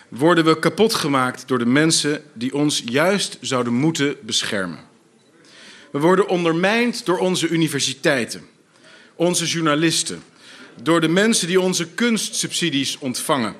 [0.08, 4.78] worden we kapot gemaakt door de mensen die ons juist zouden moeten beschermen.
[5.92, 8.42] We worden ondermijnd door onze universiteiten,
[9.14, 10.22] onze journalisten,
[10.82, 13.54] door de mensen die onze kunstsubsidies ontvangen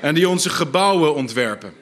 [0.00, 1.72] en die onze gebouwen ontwerpen.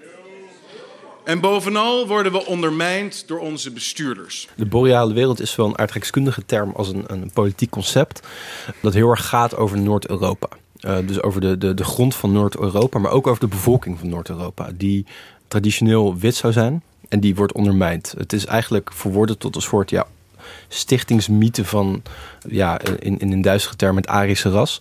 [1.25, 4.49] En bovenal worden we ondermijnd door onze bestuurders.
[4.55, 8.27] De boreale wereld is wel een aardrijkskundige term als een, een politiek concept
[8.83, 10.49] dat heel erg gaat over Noord-Europa.
[10.81, 14.09] Uh, dus over de, de, de grond van Noord-Europa, maar ook over de bevolking van
[14.09, 15.07] Noord-Europa, die
[15.49, 18.15] traditioneel wit zou zijn en die wordt ondermijnd.
[18.19, 20.07] Het is eigenlijk verworden tot een soort ja,
[20.69, 22.03] stichtingsmythe van,
[22.49, 24.81] ja, in, in een duistere term, het Arische ras.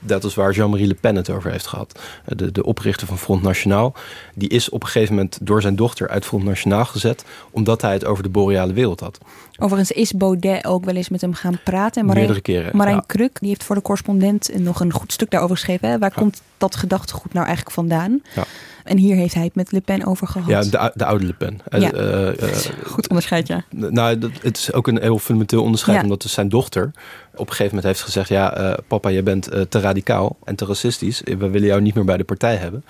[0.00, 2.00] Dat, is waar Jean-Marie Le Pen het over heeft gehad.
[2.26, 3.94] De, de oprichter van Front Nationaal.
[4.34, 7.92] Die is op een gegeven moment door zijn dochter uit Front Nationaal gezet, omdat hij
[7.92, 9.18] het over de boreale wereld had.
[9.58, 12.00] Overigens is Baudet ook wel eens met hem gaan praten.
[12.00, 12.76] En Marijn, Meerdere keren.
[12.76, 13.04] Marijn ja.
[13.06, 15.88] Kruk, die heeft voor de correspondent nog een goed stuk daarover geschreven.
[15.88, 15.98] Hè?
[15.98, 16.20] Waar ja.
[16.20, 18.22] komt dat gedachtegoed nou eigenlijk vandaan?
[18.34, 18.44] Ja.
[18.84, 20.48] En hier heeft hij het met Le Pen over gehad.
[20.48, 21.60] Ja, de, de oude Le Pen.
[21.70, 21.94] Ja.
[21.94, 22.56] Uh, uh,
[22.92, 23.64] Goed onderscheid, ja.
[23.70, 26.90] Nou, dat, het is ook een heel fundamenteel onderscheid, omdat dus zijn dochter
[27.32, 30.64] op een gegeven moment heeft gezegd: Ja, uh, papa, je bent te radicaal en te
[30.64, 31.20] racistisch.
[31.24, 32.84] We willen jou niet meer bij de partij hebben.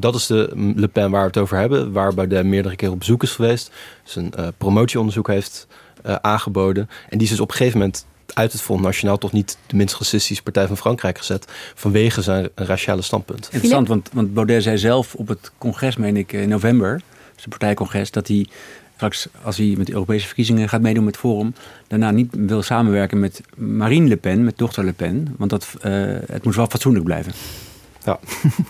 [0.00, 2.98] dat is de Le Pen waar we het over hebben, waar Baudet meerdere keer op
[2.98, 3.70] bezoek is geweest.
[4.02, 5.66] Zijn promotieonderzoek heeft
[6.02, 6.88] aangeboden.
[7.08, 9.76] En die is dus op een gegeven moment uit het Front Nationaal toch niet de
[9.76, 11.52] minst racistische partij van Frankrijk gezet.
[11.74, 13.48] vanwege zijn raciale standpunt.
[13.52, 17.00] Interessant, want, want Baudet zei zelf op het congres, meen ik, in november,
[17.36, 18.46] zijn partijcongres, dat hij
[18.94, 21.54] straks, als hij met de Europese verkiezingen gaat meedoen met Forum,
[21.86, 25.34] daarna niet wil samenwerken met Marine Le Pen, met dochter Le Pen.
[25.38, 27.32] Want dat, uh, het moet wel fatsoenlijk blijven.
[28.04, 28.18] Ja.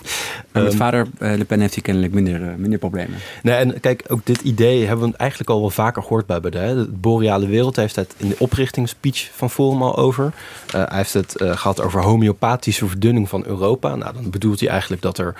[0.58, 3.18] Maar met vader uh, Le Pen heeft hij kennelijk minder, uh, minder problemen.
[3.42, 6.76] Nee, en kijk, ook dit idee hebben we eigenlijk al wel vaker gehoord bij Baudet.
[6.76, 10.24] De boreale wereld heeft het in de oprichtingsspeech van Forum al over.
[10.24, 10.32] Uh,
[10.70, 13.94] hij heeft het gehad over homeopathische verdunning van Europa.
[13.94, 15.34] Nou, dan bedoelt hij eigenlijk dat er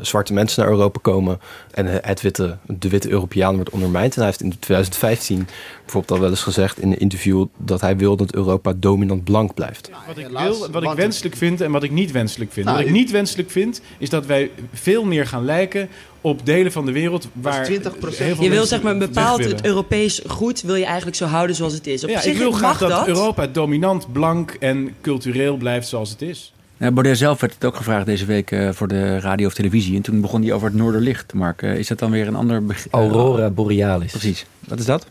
[0.00, 4.12] zwarte mensen naar Europa komen en het witte, de witte Europeaan wordt ondermijnd.
[4.14, 5.46] En hij heeft in 2015
[5.84, 9.54] bijvoorbeeld al wel eens gezegd in een interview dat hij wil dat Europa dominant blank
[9.54, 9.90] blijft.
[10.06, 12.66] Wat ik wil, wat ik wenselijk vind en wat ik niet wenselijk vind.
[12.66, 15.88] Nou, wat ik niet wenselijk vind, is dat wij veel meer gaan lijken
[16.20, 19.44] op delen van de wereld waar 20 heel veel Je wil zeg maar een bepaald
[19.44, 22.04] het Europees goed wil je eigenlijk zo houden zoals het is.
[22.04, 26.10] Op ja, zich ik wil graag dat, dat Europa dominant, blank en cultureel blijft zoals
[26.10, 26.52] het is.
[26.76, 29.96] Ja, Baudet zelf werd het ook gevraagd deze week uh, voor de radio of televisie.
[29.96, 31.32] En toen begon hij over het Noorderlicht.
[31.32, 32.92] Mark, uh, is dat dan weer een ander begrip?
[32.92, 34.10] Aurora Borealis.
[34.10, 34.46] Precies.
[34.68, 35.06] Wat is dat?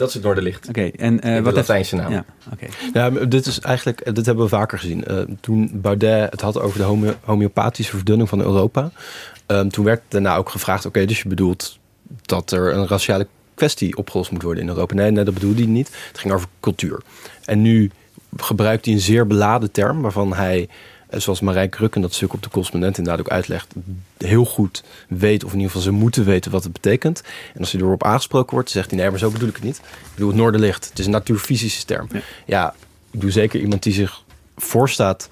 [0.00, 0.68] Dat is het Noorderlicht.
[0.68, 2.12] Oké, okay, en uh, wat Latijnse naam.
[2.12, 2.68] Ja, okay.
[2.92, 5.04] ja, dit is eigenlijk, dit hebben we vaker gezien.
[5.08, 8.90] Uh, toen Baudet het had over de home homeopathische verdunning van Europa,
[9.46, 11.78] um, toen werd daarna ook gevraagd: oké, okay, dus je bedoelt
[12.22, 14.94] dat er een raciale kwestie opgelost moet worden in Europa.
[14.94, 15.90] Nee, nee, dat bedoelde hij niet.
[16.08, 17.00] Het ging over cultuur.
[17.44, 17.90] En nu
[18.36, 20.68] gebruikt hij een zeer beladen term waarvan hij
[21.10, 23.74] zoals Marijk Rukken dat stuk op de correspondent inderdaad ook uitlegt,
[24.18, 27.22] heel goed weet, of in ieder geval ze moeten weten wat het betekent.
[27.54, 29.76] En als hij erop aangesproken wordt, zegt hij nee, maar zo bedoel ik het niet.
[29.76, 30.88] Ik bedoel het Noorderlicht.
[30.88, 32.08] Het is een natuurfysische term.
[32.12, 32.74] Ja, ja
[33.10, 34.22] ik doe zeker iemand die zich
[34.56, 35.28] voorstaat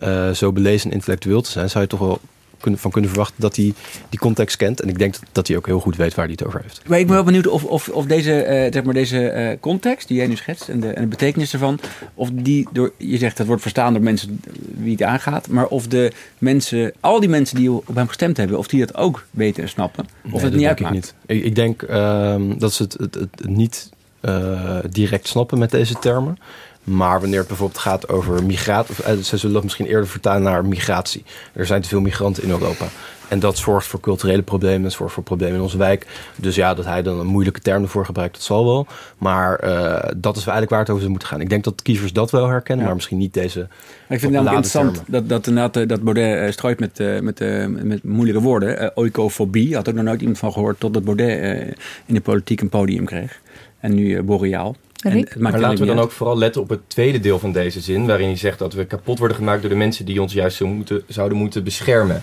[0.00, 2.20] uh, zo belezen en intellectueel te zijn, zou je toch wel
[2.60, 3.74] van kunnen verwachten dat hij
[4.08, 4.80] die context kent.
[4.80, 6.80] En ik denk dat hij ook heel goed weet waar hij het over heeft.
[6.86, 10.08] Maar ik ben wel benieuwd of, of, of deze, uh, zeg maar deze uh, context
[10.08, 11.80] die jij nu schetst en de, en de betekenis ervan,
[12.14, 14.40] of die door, je zegt dat wordt verstaan door mensen
[14.76, 18.58] wie het aangaat, maar of de mensen, al die mensen die op hem gestemd hebben,
[18.58, 20.94] of die dat ook weten en snappen, of nee, het niet uitmaakt.
[20.94, 21.14] Ik, niet.
[21.26, 23.90] Ik, ik denk uh, dat ze het, het, het niet
[24.22, 26.38] uh, direct snappen met deze termen.
[26.84, 30.64] Maar wanneer het bijvoorbeeld gaat over migratie, of, ze zullen dat misschien eerder vertalen naar
[30.64, 31.24] migratie.
[31.52, 32.86] Er zijn te veel migranten in Europa.
[33.30, 36.06] En dat zorgt voor culturele problemen, dat zorgt voor problemen in onze wijk.
[36.36, 38.86] Dus ja, dat hij dan een moeilijke term ervoor gebruikt, dat zal wel.
[39.18, 41.40] Maar uh, dat is eigenlijk waar het over zou moeten gaan.
[41.40, 42.86] Ik denk dat kiezers dat wel herkennen, ja.
[42.86, 43.60] maar misschien niet deze.
[43.60, 43.68] ik
[44.08, 47.38] vind het namelijk interessant dat, dat, inderdaad, dat Baudet uh, strooit met, uh, met,
[47.84, 48.96] met moeilijke woorden.
[48.96, 53.04] oikofobie, had ook nog nooit iemand van gehoord, totdat Baudet in de politiek een podium
[53.04, 53.40] kreeg.
[53.80, 54.76] En nu boreaal.
[55.00, 58.06] En, maar laten we dan ook vooral letten op het tweede deel van deze zin,
[58.06, 60.66] waarin hij zegt dat we kapot worden gemaakt door de mensen die ons juist zo
[60.66, 62.22] moeten, zouden moeten beschermen.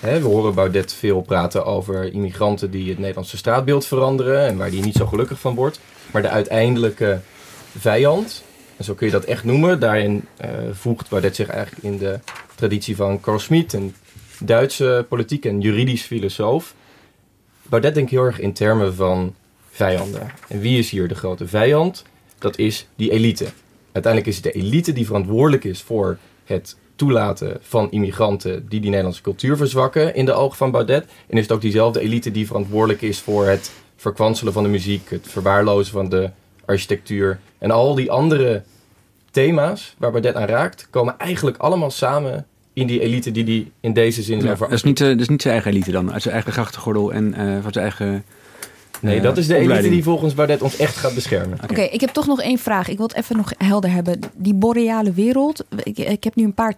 [0.00, 4.68] Hè, we horen Baudet veel praten over immigranten die het Nederlandse straatbeeld veranderen en waar
[4.68, 5.80] hij niet zo gelukkig van wordt.
[6.10, 7.20] Maar de uiteindelijke
[7.78, 8.44] vijand,
[8.76, 12.18] en zo kun je dat echt noemen, daarin uh, voegt Baudet zich eigenlijk in de
[12.54, 13.94] traditie van Carl Schmitt, een
[14.38, 16.74] Duitse politiek en juridisch filosoof.
[17.62, 19.34] Baudet denkt heel erg in termen van
[19.70, 20.30] vijanden.
[20.48, 22.04] En wie is hier de grote vijand?
[22.42, 23.46] Dat is die elite.
[23.92, 28.88] Uiteindelijk is het de elite die verantwoordelijk is voor het toelaten van immigranten die die
[28.88, 31.04] Nederlandse cultuur verzwakken in de ogen van Baudet.
[31.26, 35.10] En is het ook diezelfde elite die verantwoordelijk is voor het verkwanselen van de muziek,
[35.10, 36.30] het verwaarlozen van de
[36.64, 38.62] architectuur en al die andere
[39.30, 43.92] thema's waar Baudet aan raakt, komen eigenlijk allemaal samen in die elite die die in
[43.92, 46.34] deze zin ja, dat, is niet, dat is niet zijn eigen elite dan, uit zijn
[46.34, 48.24] eigen grachtengordel en uh, van zijn eigen
[49.02, 51.58] Nee, dat is de elite die volgens Baudet ons echt gaat beschermen.
[51.62, 52.88] Oké, okay, ik heb toch nog één vraag.
[52.88, 54.20] Ik wil het even nog helder hebben.
[54.34, 55.64] Die boreale wereld.
[55.82, 56.74] Ik, ik heb nu een paar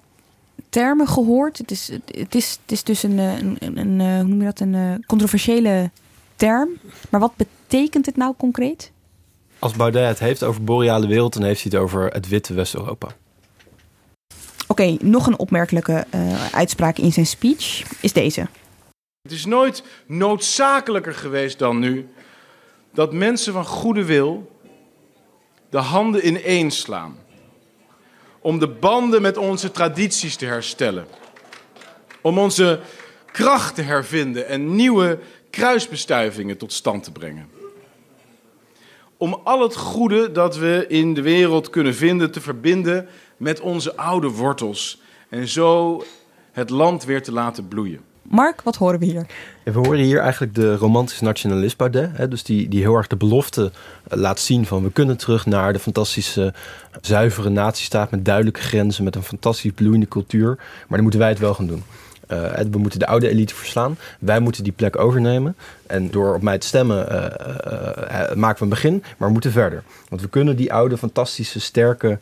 [0.69, 1.59] termen gehoord.
[1.59, 4.61] Het is, het is, het is dus een, een, een, een hoe noem je dat,
[4.61, 5.91] een controversiële
[6.37, 6.69] term.
[7.11, 8.93] Maar wat betekent het nou concreet?
[9.59, 13.07] Als Baudet het heeft over boreale wereld, dan heeft hij het over het witte West-Europa.
[14.69, 18.47] Oké, okay, nog een opmerkelijke uh, uitspraak in zijn speech is deze.
[19.25, 22.09] Het is nooit noodzakelijker geweest dan nu
[22.93, 24.59] dat mensen van goede wil
[25.71, 27.19] de handen ineen slaan.
[28.41, 31.07] Om de banden met onze tradities te herstellen.
[32.21, 32.81] Om onze
[33.33, 35.19] kracht te hervinden en nieuwe
[35.51, 37.51] kruisbestuivingen tot stand te brengen.
[39.17, 43.97] Om al het goede dat we in de wereld kunnen vinden te verbinden met onze
[43.97, 45.01] oude wortels.
[45.29, 46.03] En zo
[46.53, 48.13] het land weer te laten bloeien.
[48.29, 49.27] Mark, wat horen we hier?
[49.63, 52.11] We horen hier eigenlijk de romantische nationalist Baudet.
[52.13, 55.47] Hè, dus die, die heel erg de belofte uh, laat zien van we kunnen terug
[55.47, 56.55] naar de fantastische
[57.01, 60.55] zuivere natiestaat met duidelijke grenzen, met een fantastisch bloeiende cultuur.
[60.57, 61.83] Maar dan moeten wij het wel gaan doen.
[62.29, 63.99] Uh, we moeten de oude elite verslaan.
[64.19, 65.57] Wij moeten die plek overnemen.
[65.87, 69.83] En door op mij te stemmen uh, maken we een begin, maar we moeten verder.
[70.09, 72.19] Want we kunnen die oude, fantastische, sterke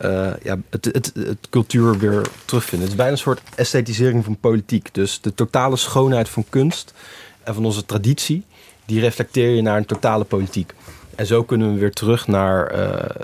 [0.00, 1.12] uh, ja, het,
[1.50, 2.80] cultuur weer terugvinden.
[2.80, 4.94] Het is bijna een soort esthetisering van politiek.
[4.94, 6.94] Dus de totale schoonheid van kunst
[7.42, 8.44] en van onze traditie,
[8.84, 10.74] die reflecteer je naar een totale politiek.
[11.14, 12.68] En zo kunnen we weer terug naar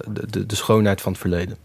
[0.08, 1.56] de, de, de, schoonheid van het verleden.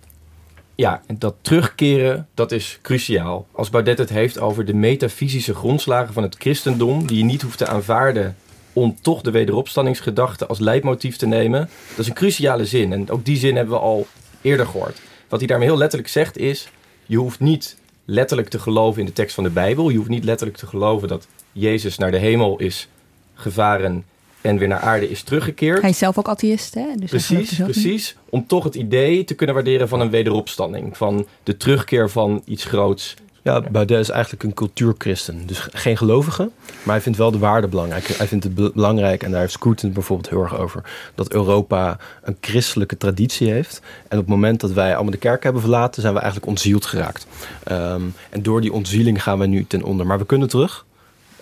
[0.76, 3.48] Ja, en dat terugkeren, dat is cruciaal.
[3.52, 7.58] Als Baudet het heeft over de metafysische grondslagen van het christendom, die je niet hoeft
[7.58, 8.36] te aanvaarden
[8.74, 12.94] om toch de wederopstandingsgedachte als leidmotief te nemen, dat is een cruciale zin.
[12.94, 14.08] En ook die zin hebben we al
[14.48, 15.02] eerder gehoord.
[15.28, 16.70] Wat hij daarmee heel letterlijk zegt is:
[17.06, 19.90] je hoeft niet letterlijk te geloven in de tekst van de Bijbel.
[19.90, 22.88] Je hoeft niet letterlijk te geloven dat Jezus naar de hemel is
[23.34, 24.06] gevaren
[24.42, 25.82] en weer naar aarde is teruggekeerd.
[25.82, 26.88] Hij is zelf ook atheïst, hè?
[26.96, 28.16] Dus precies, precies.
[28.30, 30.98] Om toch het idee te kunnen waarderen van een wederopstanding.
[30.98, 33.16] Van de terugkeer van iets groots
[33.48, 35.46] ja, Baudet is eigenlijk een cultuurchristen.
[35.46, 36.50] Dus geen gelovige,
[36.84, 38.08] maar hij vindt wel de waarde belangrijk.
[38.08, 40.84] Hij vindt het belangrijk, en daar heeft Scruton bijvoorbeeld heel erg over...
[41.16, 43.82] dat Europa een christelijke traditie heeft.
[44.08, 46.02] En op het moment dat wij allemaal de kerk hebben verlaten...
[46.02, 47.28] zijn we eigenlijk ontzield geraakt.
[47.72, 50.06] Um, en door die ontzieling gaan we nu ten onder.
[50.06, 50.86] Maar we kunnen terug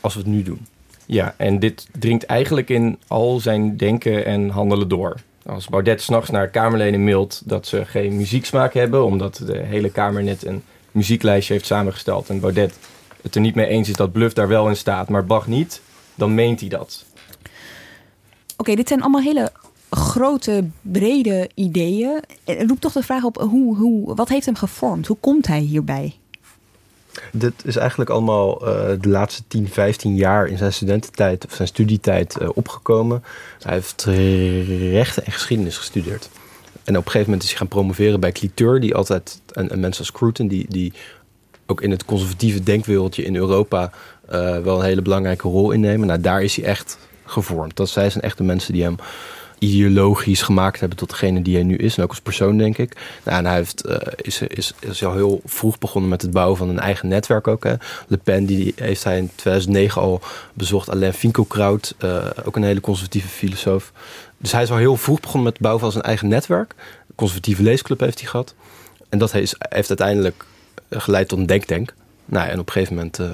[0.01, 0.65] als we het nu doen.
[1.05, 5.15] Ja, en dit dringt eigenlijk in al zijn denken en handelen door.
[5.45, 9.05] Als Baudet s'nachts naar Kamerleden mailt dat ze geen muzieksmaak hebben...
[9.05, 10.63] omdat de hele Kamer net een
[10.95, 12.77] muzieklijstje heeft samengesteld en Baudet
[13.25, 15.81] het er niet mee eens is dat Bluff daar wel in staat, maar Bach niet,
[16.15, 17.05] dan meent hij dat.
[18.58, 19.51] Oké, dit zijn allemaal hele
[19.89, 22.19] grote, brede ideeën.
[22.43, 25.08] Het roept toch de vraag op, hoe, hoe, wat heeft hem gevormd?
[25.08, 26.15] Hoe komt hij hierbij?
[27.31, 31.67] Dit is eigenlijk allemaal uh, de laatste 10, 15 jaar in zijn studententijd of zijn
[31.67, 33.23] studietijd uh, opgekomen.
[33.62, 34.03] Hij heeft
[34.91, 36.29] rechten en geschiedenis gestudeerd.
[36.86, 39.80] En op een gegeven moment is hij gaan promoveren bij Cliteur, die altijd, en, en
[39.80, 40.93] mensen als Scruton, die, die
[41.65, 43.91] ook in het conservatieve denkwereldje in Europa
[44.32, 46.08] uh, wel een hele belangrijke rol innemen.
[46.08, 47.76] Nou, daar is hij echt gevormd.
[47.76, 48.95] Dat zij zijn echt de mensen die hem
[49.65, 51.97] ideologisch gemaakt hebben tot degene die hij nu is.
[51.97, 52.95] En ook als persoon, denk ik.
[53.23, 56.58] Nou, en hij heeft, uh, is, is, is al heel vroeg begonnen met het bouwen
[56.58, 57.63] van een eigen netwerk ook.
[57.63, 57.73] Hè.
[58.08, 60.21] Le Pen die heeft hij in 2009 al
[60.54, 60.89] bezocht.
[60.89, 63.91] Alain Finkielkraut, uh, ook een hele conservatieve filosoof.
[64.38, 66.75] Dus hij is al heel vroeg begonnen met het bouwen van zijn eigen netwerk.
[66.78, 68.56] Een conservatieve leesclub heeft hij gehad.
[69.10, 70.45] En dat heeft, heeft uiteindelijk
[70.89, 71.93] geleid tot een denktank.
[72.25, 73.19] Nou, en op een gegeven moment...
[73.19, 73.29] Uh,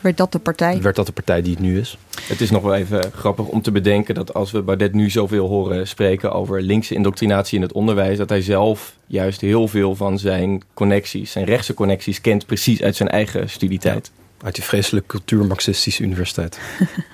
[0.00, 0.80] werd dat de partij?
[0.80, 1.98] Werd dat de partij die het nu is.
[2.22, 5.48] Het is nog wel even grappig om te bedenken dat als we Baudet nu zoveel
[5.48, 10.18] horen spreken over linkse indoctrinatie in het onderwijs, dat hij zelf juist heel veel van
[10.18, 14.10] zijn connecties, zijn rechtse connecties, kent precies uit zijn eigen studietijd.
[14.14, 16.58] Ja, uit die vreselijke cultuur-marxistische universiteit.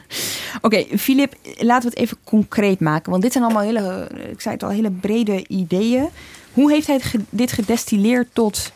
[0.63, 3.11] Oké, Filip, laten we het even concreet maken.
[3.11, 6.09] Want dit zijn allemaal hele, ik zei het al, hele brede ideeën.
[6.53, 7.01] Hoe heeft hij
[7.31, 8.73] dit gedestilleerd tot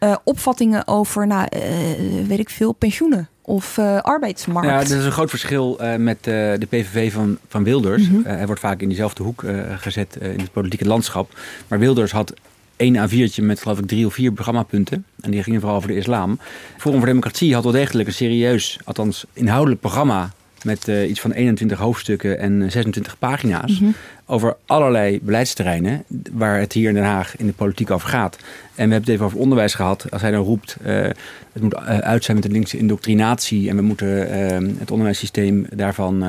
[0.00, 4.68] uh, opvattingen over, nou, uh, weet ik veel, pensioenen of uh, arbeidsmarkt.
[4.68, 8.08] Ja, dat is een groot verschil met de PVV van, van Wilders.
[8.08, 8.24] Mm -hmm.
[8.24, 9.44] hij wordt vaak in diezelfde hoek
[9.76, 11.38] gezet in het politieke landschap.
[11.68, 12.34] Maar Wilders had
[12.76, 15.04] één A4'tje met geloof ik drie of vier programmapunten.
[15.20, 16.38] En die gingen vooral over de islam.
[16.76, 20.30] Forum voor Democratie had wel degelijk een serieus, althans inhoudelijk programma
[20.64, 23.70] met uh, iets van 21 hoofdstukken en 26 pagina's.
[23.70, 23.94] Mm -hmm.
[24.26, 28.36] Over allerlei beleidsterreinen waar het hier in Den Haag in de politiek over gaat.
[28.36, 28.44] En
[28.74, 30.06] we hebben het even over onderwijs gehad.
[30.10, 30.94] Als hij dan roept, uh,
[31.52, 33.68] het moet uit zijn met de linkse indoctrinatie.
[33.68, 34.30] En we moeten
[34.78, 36.24] het onderwijssysteem daarvan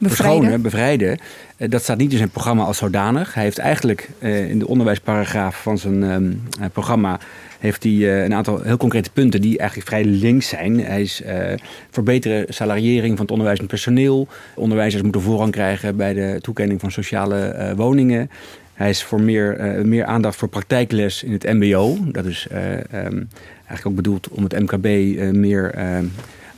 [0.00, 1.18] verschonen, bevrijden.
[1.56, 3.34] dat staat niet in zijn programma als zodanig.
[3.34, 7.18] Hij heeft eigenlijk in de onderwijsparagraaf van zijn um, programma
[7.62, 10.80] heeft hij uh, een aantal heel concrete punten die eigenlijk vrij links zijn.
[10.80, 11.52] Hij is uh,
[11.90, 14.28] voor betere salariering van het onderwijs personeel.
[14.54, 18.30] Onderwijzers moeten voorrang krijgen bij de toekenning van sociale uh, woningen.
[18.72, 21.96] Hij is voor meer, meer aandacht voor praktijkles in het MBO.
[22.12, 24.86] Dat is um, eigenlijk ook bedoeld om het MKB
[25.32, 25.74] meer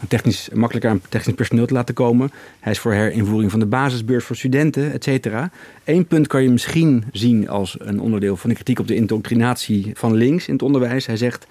[0.09, 2.31] technisch, makkelijker aan technisch personeel te laten komen.
[2.61, 5.51] Hij is voor herinvoering van de basisbeurs voor studenten, et cetera.
[5.85, 9.91] Eén punt kan je misschien zien als een onderdeel van de kritiek op de indoctrinatie
[9.95, 11.07] van links in het onderwijs.
[11.07, 11.47] Hij zegt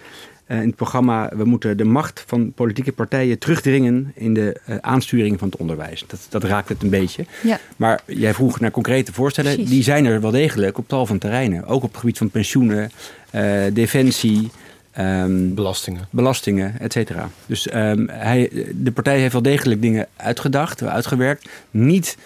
[0.48, 4.76] uh, in het programma, we moeten de macht van politieke partijen terugdringen in de uh,
[4.82, 6.04] aansturing van het onderwijs.
[6.08, 7.26] Dat, dat raakt het een beetje.
[7.44, 7.60] Ja.
[7.76, 9.54] Maar jij vroeg naar concrete voorstellen.
[9.54, 9.72] Precies.
[9.72, 11.66] Die zijn er wel degelijk op tal van terreinen.
[11.66, 12.92] Ook op het gebied van pensioenen,
[13.36, 14.52] uh, defensie,
[15.00, 16.08] Um, belastingen.
[16.10, 17.30] Belastingen, et cetera.
[17.46, 21.50] Dus um, hij, de partij heeft wel degelijk dingen uitgedacht, uitgewerkt.
[21.72, 22.18] Niet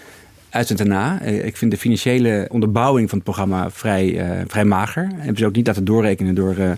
[0.50, 1.22] uit het daarna.
[1.22, 5.10] Ik vind de financiële onderbouwing van het programma vrij, uh, vrij mager.
[5.16, 6.72] Hebben ze ook niet laten doorrekenen door uh,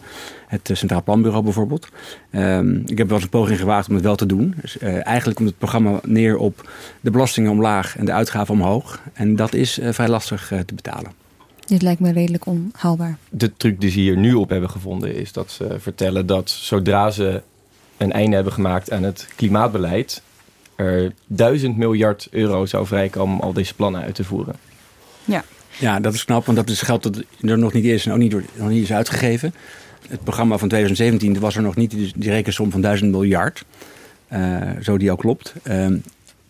[0.47, 1.87] het Centraal Planbureau bijvoorbeeld.
[2.31, 4.55] Um, ik heb wel eens een poging gewaagd om het wel te doen.
[4.61, 6.69] Dus, uh, eigenlijk komt het programma neer op
[7.01, 9.01] de belastingen omlaag en de uitgaven omhoog.
[9.13, 11.18] En dat is vrij lastig te betalen.
[11.69, 13.17] Dit lijkt me redelijk onhaalbaar.
[13.29, 17.11] De truc die ze hier nu op hebben gevonden is dat ze vertellen dat zodra
[17.11, 17.41] ze
[17.97, 20.21] een einde hebben gemaakt aan het klimaatbeleid,
[20.75, 24.55] er duizend miljard euro zou vrijkomen om al deze plannen uit te voeren.
[25.25, 25.43] Ja.
[25.79, 28.17] Ja, dat is knap, want dat is geld dat er nog niet is en ook
[28.17, 29.53] niet, door, nog niet is uitgegeven.
[30.07, 33.65] Het programma van 2017 was er nog niet die, die rekensom van duizend miljard.
[34.33, 35.53] Uh, zo die ook klopt.
[35.63, 35.87] Uh,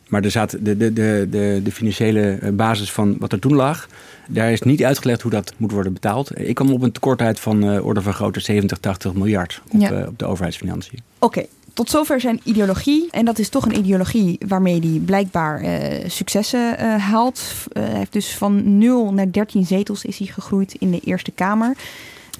[0.07, 3.87] maar er zat de, de, de, de, de financiële basis van wat er toen lag.
[4.31, 6.39] Daar is niet uitgelegd hoe dat moet worden betaald.
[6.39, 9.79] Ik kwam op een tekort uit van uh, orde van grootte 70, 80 miljard op,
[9.79, 9.91] ja.
[9.91, 10.99] uh, op de overheidsfinanciën.
[11.19, 11.49] Oké, okay.
[11.73, 13.07] tot zover zijn ideologie.
[13.11, 15.69] En dat is toch een ideologie waarmee hij blijkbaar uh,
[16.07, 17.41] successen haalt.
[17.73, 21.75] hij heeft dus van 0 naar 13 zetels is hij gegroeid in de Eerste Kamer.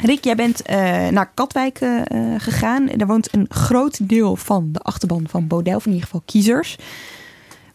[0.02, 0.62] Rick, jij bent
[1.12, 1.80] naar Katwijk
[2.38, 2.86] gegaan.
[2.86, 6.78] Daar woont een groot deel van de achterban van Baudet, of in ieder geval kiezers.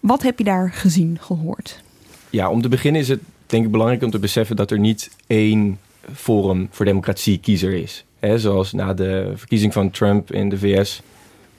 [0.00, 1.82] Wat heb je daar gezien, gehoord?
[2.30, 3.20] Ja, om te beginnen is het
[3.54, 5.78] denk ik belangrijk om te beseffen dat er niet één
[6.14, 8.04] Forum voor Democratie kiezer is.
[8.18, 11.02] He, zoals na de verkiezing van Trump in de VS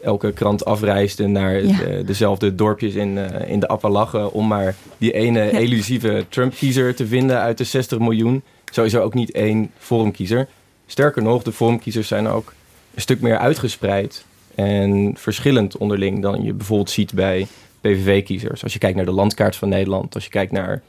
[0.01, 1.77] elke krant afreisde naar ja.
[1.77, 5.51] de, dezelfde dorpjes in, uh, in de Appalachen om maar die ene ja.
[5.51, 8.43] elusieve Trump-kiezer te vinden uit de 60 miljoen.
[8.71, 10.47] Zo is er ook niet één Forum-kiezer.
[10.85, 12.53] Sterker nog, de Forum-kiezers zijn ook
[12.93, 17.47] een stuk meer uitgespreid en verschillend onderling dan je bijvoorbeeld ziet bij
[17.81, 18.63] PVV-kiezers.
[18.63, 20.81] Als je kijkt naar de landkaart van Nederland, als je kijkt naar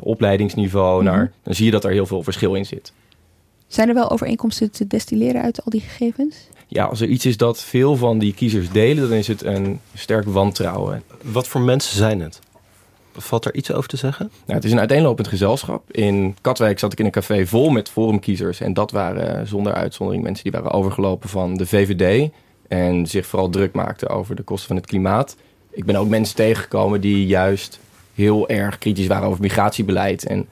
[0.00, 1.16] opleidingsniveau, mm -hmm.
[1.16, 2.92] naar, dan zie je dat er heel veel verschil in zit.
[3.66, 6.36] Zijn er wel overeenkomsten te destilleren uit al die gegevens?
[6.66, 9.80] Ja, als er iets is dat veel van die kiezers delen, dan is het een
[9.94, 11.02] sterk wantrouwen.
[11.22, 12.40] Wat voor mensen zijn het?
[13.16, 14.30] Valt er iets over te zeggen?
[14.44, 15.90] Nou, het is een uiteenlopend gezelschap.
[15.90, 18.60] In Katwijk zat ik in een café vol met forumkiezers.
[18.60, 22.30] En dat waren zonder uitzondering mensen die waren overgelopen van de VVD.
[22.68, 25.36] En zich vooral druk maakten over de kosten van het klimaat.
[25.70, 27.80] Ik ben ook mensen tegengekomen die juist
[28.16, 30.26] heel erg kritisch waren over migratiebeleid.
[30.26, 30.46] En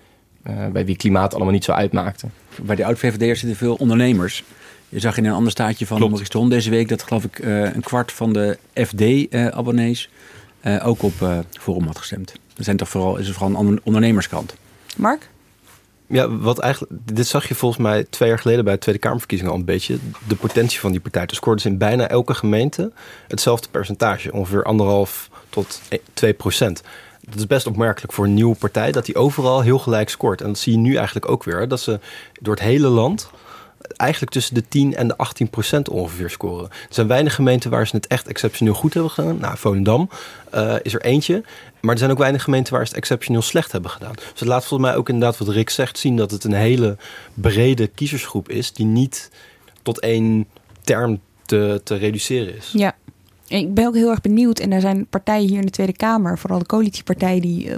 [0.47, 2.27] uh, bij wie klimaat allemaal niet zo uitmaakte.
[2.63, 4.45] Bij de oud-VVD'ers zitten veel ondernemers.
[4.89, 6.89] Je zag in een ander staatje van Maurice Ton deze week...
[6.89, 10.11] dat geloof ik uh, een kwart van de FD-abonnees
[10.63, 12.33] uh, ook op Forum had gestemd.
[12.55, 14.55] Dat zijn toch vooral, is er vooral een ondernemerskant.
[14.97, 15.29] Mark?
[16.07, 19.53] Ja, wat eigenlijk, dit zag je volgens mij twee jaar geleden bij de Tweede Kamerverkiezingen
[19.53, 19.99] al een beetje.
[20.29, 21.27] De potentie van die partij.
[21.27, 22.93] Dus scoorden ze in bijna elke gemeente
[23.29, 24.33] hetzelfde percentage.
[24.33, 25.81] Ongeveer anderhalf tot
[26.13, 26.83] 2 procent.
[27.27, 30.41] Dat is best opmerkelijk voor een nieuwe partij, dat die overal heel gelijk scoort.
[30.41, 31.69] En dat zie je nu eigenlijk ook weer.
[31.69, 32.01] Dat ze
[32.41, 33.31] door het hele land
[33.97, 36.69] eigenlijk tussen de 10 en de 18 procent ongeveer scoren.
[36.71, 39.39] Er zijn weinig gemeenten waar ze het echt exceptioneel goed hebben gedaan.
[39.39, 40.09] Nou, Volendam
[40.55, 41.43] uh, is er eentje.
[41.81, 44.13] Maar er zijn ook weinig gemeenten waar ze het exceptioneel slecht hebben gedaan.
[44.13, 46.97] Dus het laat volgens mij ook inderdaad wat Rick zegt zien dat het een hele
[47.35, 49.31] brede kiezersgroep is die niet
[49.83, 50.47] tot één
[50.83, 52.71] term te, te reduceren is.
[52.73, 52.95] Ja,
[53.47, 54.59] ik ben ook heel erg benieuwd.
[54.59, 57.77] En er zijn partijen hier in de Tweede Kamer, vooral de coalitiepartijen die uh,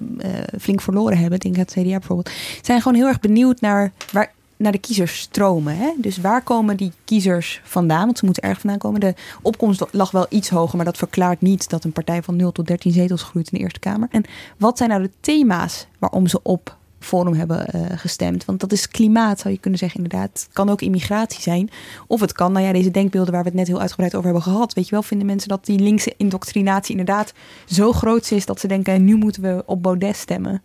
[0.61, 2.31] flink verloren hebben, denk ik het CDA bijvoorbeeld,
[2.63, 5.77] zijn gewoon heel erg benieuwd naar waar naar de kiezers stromen.
[5.77, 5.93] Hè?
[5.97, 8.05] Dus waar komen die kiezers vandaan?
[8.05, 9.01] Want ze moeten erg vandaan komen.
[9.01, 12.53] De opkomst lag wel iets hoger, maar dat verklaart niet dat een partij van 0
[12.53, 14.09] tot 13 zetels groeit in de Eerste Kamer.
[14.11, 14.25] En
[14.57, 16.77] wat zijn nou de thema's waarom ze op
[17.07, 18.45] Forum hebben uh, gestemd?
[18.45, 20.31] Want dat is klimaat, zou je kunnen zeggen, inderdaad.
[20.33, 21.71] Het kan ook immigratie zijn.
[22.07, 24.53] Of het kan, nou ja, deze denkbeelden waar we het net heel uitgebreid over hebben
[24.53, 24.75] gehad.
[24.75, 27.33] Weet je wel, vinden mensen dat die linkse indoctrinatie inderdaad
[27.67, 30.63] zo groot is dat ze denken: nu moeten we op Baudet stemmen.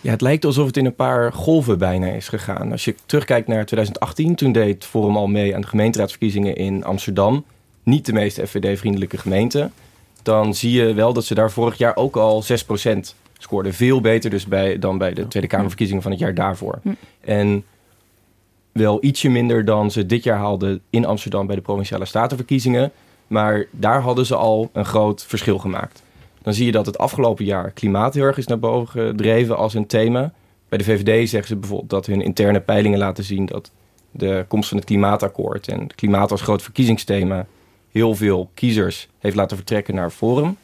[0.00, 2.72] Ja, het lijkt alsof het in een paar golven bijna is gegaan.
[2.72, 7.44] Als je terugkijkt naar 2018, toen deed Forum al mee aan de gemeenteraadsverkiezingen in Amsterdam.
[7.82, 9.70] Niet de meest FVD-vriendelijke gemeente.
[10.22, 12.46] Dan zie je wel dat ze daar vorig jaar ook al 6%
[13.38, 13.74] scoorden.
[13.74, 16.80] Veel beter dus bij, dan bij de Tweede Kamerverkiezingen van het jaar daarvoor.
[17.20, 17.64] En
[18.72, 22.92] wel ietsje minder dan ze dit jaar haalden in Amsterdam bij de Provinciale Statenverkiezingen.
[23.26, 26.02] Maar daar hadden ze al een groot verschil gemaakt
[26.48, 29.74] dan zie je dat het afgelopen jaar klimaat heel erg is naar boven gedreven als
[29.74, 30.32] een thema.
[30.68, 33.70] Bij de VVD zeggen ze bijvoorbeeld dat hun interne peilingen laten zien dat
[34.10, 37.46] de komst van het klimaatakkoord en het klimaat als groot verkiezingsthema
[37.90, 40.56] heel veel kiezers heeft laten vertrekken naar Forum.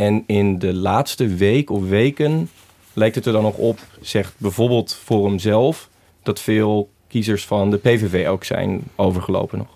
[0.00, 2.50] En in de laatste week of weken
[2.92, 5.88] lijkt het er dan nog op, zegt bijvoorbeeld Forum zelf,
[6.22, 9.68] dat veel kiezers van de PVV ook zijn overgelopen nog.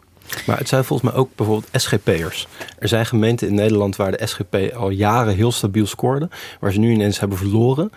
[0.46, 2.46] Maar het zijn volgens mij ook bijvoorbeeld SGP'ers.
[2.78, 6.28] Er zijn gemeenten in Nederland waar de SGP al jaren heel stabiel scoorde.
[6.60, 7.92] Waar ze nu ineens hebben verloren.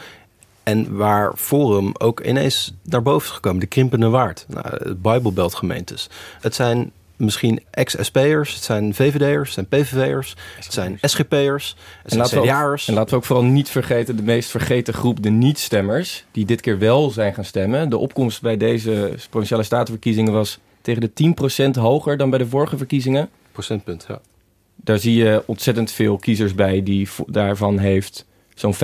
[0.63, 3.59] En waar Forum ook ineens naar boven is gekomen.
[3.59, 4.45] De krimpende waard.
[4.47, 6.09] Nou, Bijbelbelt gemeentes.
[6.41, 12.43] Het zijn misschien ex-SP'ers, het zijn VVD'ers, het zijn PVV'ers, het zijn SGP'ers, het zijn
[12.43, 12.88] CDA'ers.
[12.88, 16.61] En laten we ook vooral niet vergeten de meest vergeten groep, de niet-stemmers, die dit
[16.61, 17.89] keer wel zijn gaan stemmen.
[17.89, 21.36] De opkomst bij deze provinciale statenverkiezingen was tegen de
[21.78, 23.30] 10% hoger dan bij de vorige verkiezingen.
[23.51, 24.22] Procentpunt, ja.
[24.76, 28.78] Daar zie je ontzettend veel kiezers bij die daarvan heeft zo'n 15%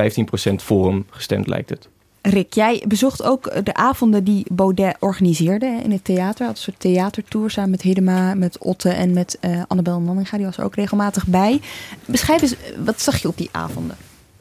[0.56, 1.90] Forum gestemd, lijkt het.
[2.22, 6.46] Rick, jij bezocht ook de avonden die Baudet organiseerde in het theater.
[6.46, 10.38] Had een soort theatertour samen met Hidema, met Otte en met uh, Annabel Nanninga.
[10.38, 11.62] Die was er ook regelmatig bij.
[12.06, 12.56] Beschrijf eens,
[12.86, 13.96] wat zag je op die avonden?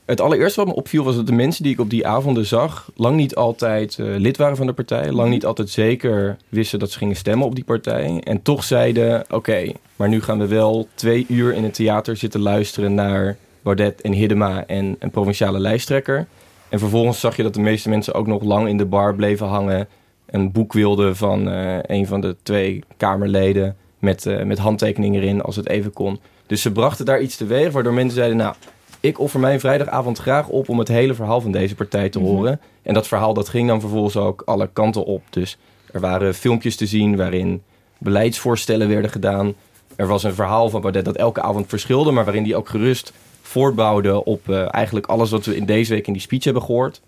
[0.04, 2.90] Het allereerste wat me opviel was dat de mensen die ik op die avonden zag...
[2.94, 5.04] lang niet altijd uh, lid waren van de partij.
[5.04, 5.30] Lang mhm.
[5.30, 8.20] niet altijd zeker wisten dat ze gingen stemmen op die partij.
[8.24, 12.40] En toch zeiden, oké, maar nu gaan we wel twee uur in het theater zitten
[12.40, 12.94] luisteren...
[12.94, 16.26] naar Baudet en Hiddema en een provinciale lijsttrekker.
[16.70, 19.46] En vervolgens zag je dat de meeste mensen ook nog lang in de bar bleven
[19.46, 19.88] hangen...
[20.26, 23.76] een boek wilden van uh, een van de twee Kamerleden...
[23.98, 26.20] Met, uh, met handtekeningen erin, als het even kon.
[26.46, 28.36] Dus ze brachten daar iets teweeg, waardoor mensen zeiden...
[28.36, 28.54] nou
[29.00, 32.28] ik offer mijn vrijdagavond graag op om het hele verhaal van deze partij te mhm.
[32.28, 32.60] horen.
[32.82, 35.22] En dat verhaal dat ging dan vervolgens ook alle kanten op.
[35.30, 35.58] Dus
[35.92, 37.62] er waren filmpjes te zien waarin
[37.98, 39.54] beleidsvoorstellen werden gedaan.
[39.96, 43.12] Er was een verhaal van Baudet dat elke avond verschilde, maar waarin die ook gerust
[43.50, 47.00] voortbouwde op uh, eigenlijk alles wat we in deze week in die speech hebben gehoord.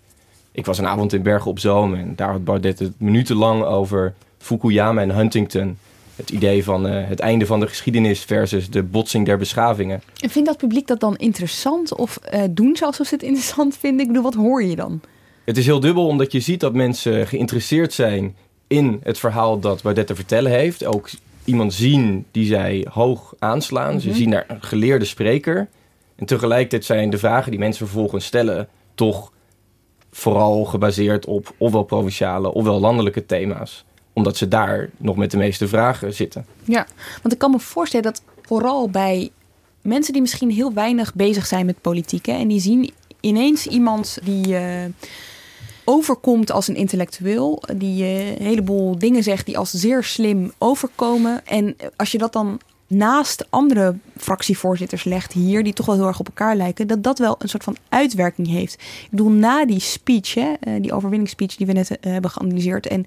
[0.51, 4.13] Ik was een avond in Bergen op Zoom en daar had Baudet het minutenlang over
[4.37, 5.77] Fukuyama en Huntington
[6.15, 10.01] het idee van uh, het einde van de geschiedenis versus de botsing der beschavingen.
[10.19, 13.77] En vindt dat publiek dat dan interessant of uh, doen ze alsof ze het interessant
[13.77, 14.01] vinden?
[14.01, 15.01] Ik bedoel, wat hoor je dan?
[15.45, 18.35] Het is heel dubbel omdat je ziet dat mensen geïnteresseerd zijn
[18.67, 20.85] in het verhaal dat Baudet te vertellen heeft.
[20.85, 21.09] Ook
[21.45, 24.01] iemand zien die zij hoog aanslaan.
[24.01, 24.17] Ze mhm.
[24.17, 25.67] zien daar een geleerde spreker.
[26.15, 29.31] En tegelijkertijd zijn de vragen die mensen vervolgens stellen toch
[30.11, 35.67] vooral gebaseerd op ofwel provinciale ofwel landelijke thema's omdat ze daar nog met de meeste
[35.67, 36.45] vragen zitten.
[36.63, 36.87] Ja,
[37.21, 39.29] want ik kan me voorstellen dat vooral bij
[39.81, 42.27] mensen die misschien heel weinig bezig zijn met politiek...
[42.27, 44.83] en die zien ineens iemand die uh,
[45.83, 51.45] overkomt als een intellectueel, die uh, een heleboel dingen zegt die als zeer slim overkomen.
[51.45, 52.59] En als je dat dan
[52.93, 57.19] naast andere fractievoorzitters legt hier, die toch wel heel erg op elkaar lijken, dat dat
[57.19, 58.73] wel een soort van uitwerking heeft.
[58.73, 63.05] Ik bedoel, na die speech, hè, die overwinningsspeech die we net hebben geanalyseerd en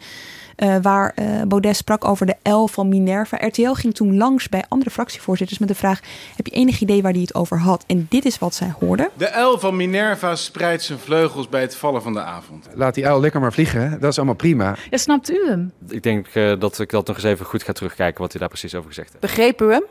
[0.57, 3.36] uh, waar uh, Baudet sprak over de L van Minerva.
[3.46, 6.00] RTL ging toen langs bij andere fractievoorzitters met de vraag:
[6.36, 7.84] Heb je enig idee waar hij het over had?
[7.86, 9.09] En dit is wat zij hoorden.
[9.16, 12.68] De L van Minerva spreidt zijn vleugels bij het vallen van de avond.
[12.74, 14.76] Laat die uil lekker maar vliegen, dat is allemaal prima.
[14.90, 15.72] Ja, snapt u hem?
[15.88, 18.48] Ik denk uh, dat ik dat nog eens even goed ga terugkijken wat hij daar
[18.48, 19.20] precies over gezegd heeft.
[19.20, 19.84] Begreep u hem?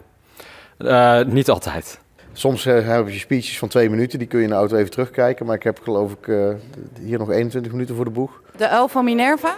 [1.33, 1.99] niet altijd.
[2.33, 5.45] Soms heb je speeches van twee minuten, die kun je in de auto even terugkijken.
[5.45, 6.25] Maar ik heb geloof ik
[7.01, 8.41] hier nog 21 minuten voor de boeg.
[8.57, 9.55] De L van Minerva?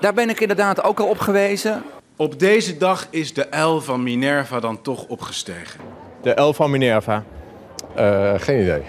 [0.00, 1.82] Daar ben ik inderdaad ook al op gewezen.
[2.16, 5.80] Op deze dag is de L van Minerva dan toch opgestegen.
[6.22, 7.24] De L van Minerva?
[7.98, 8.82] Uh, geen idee.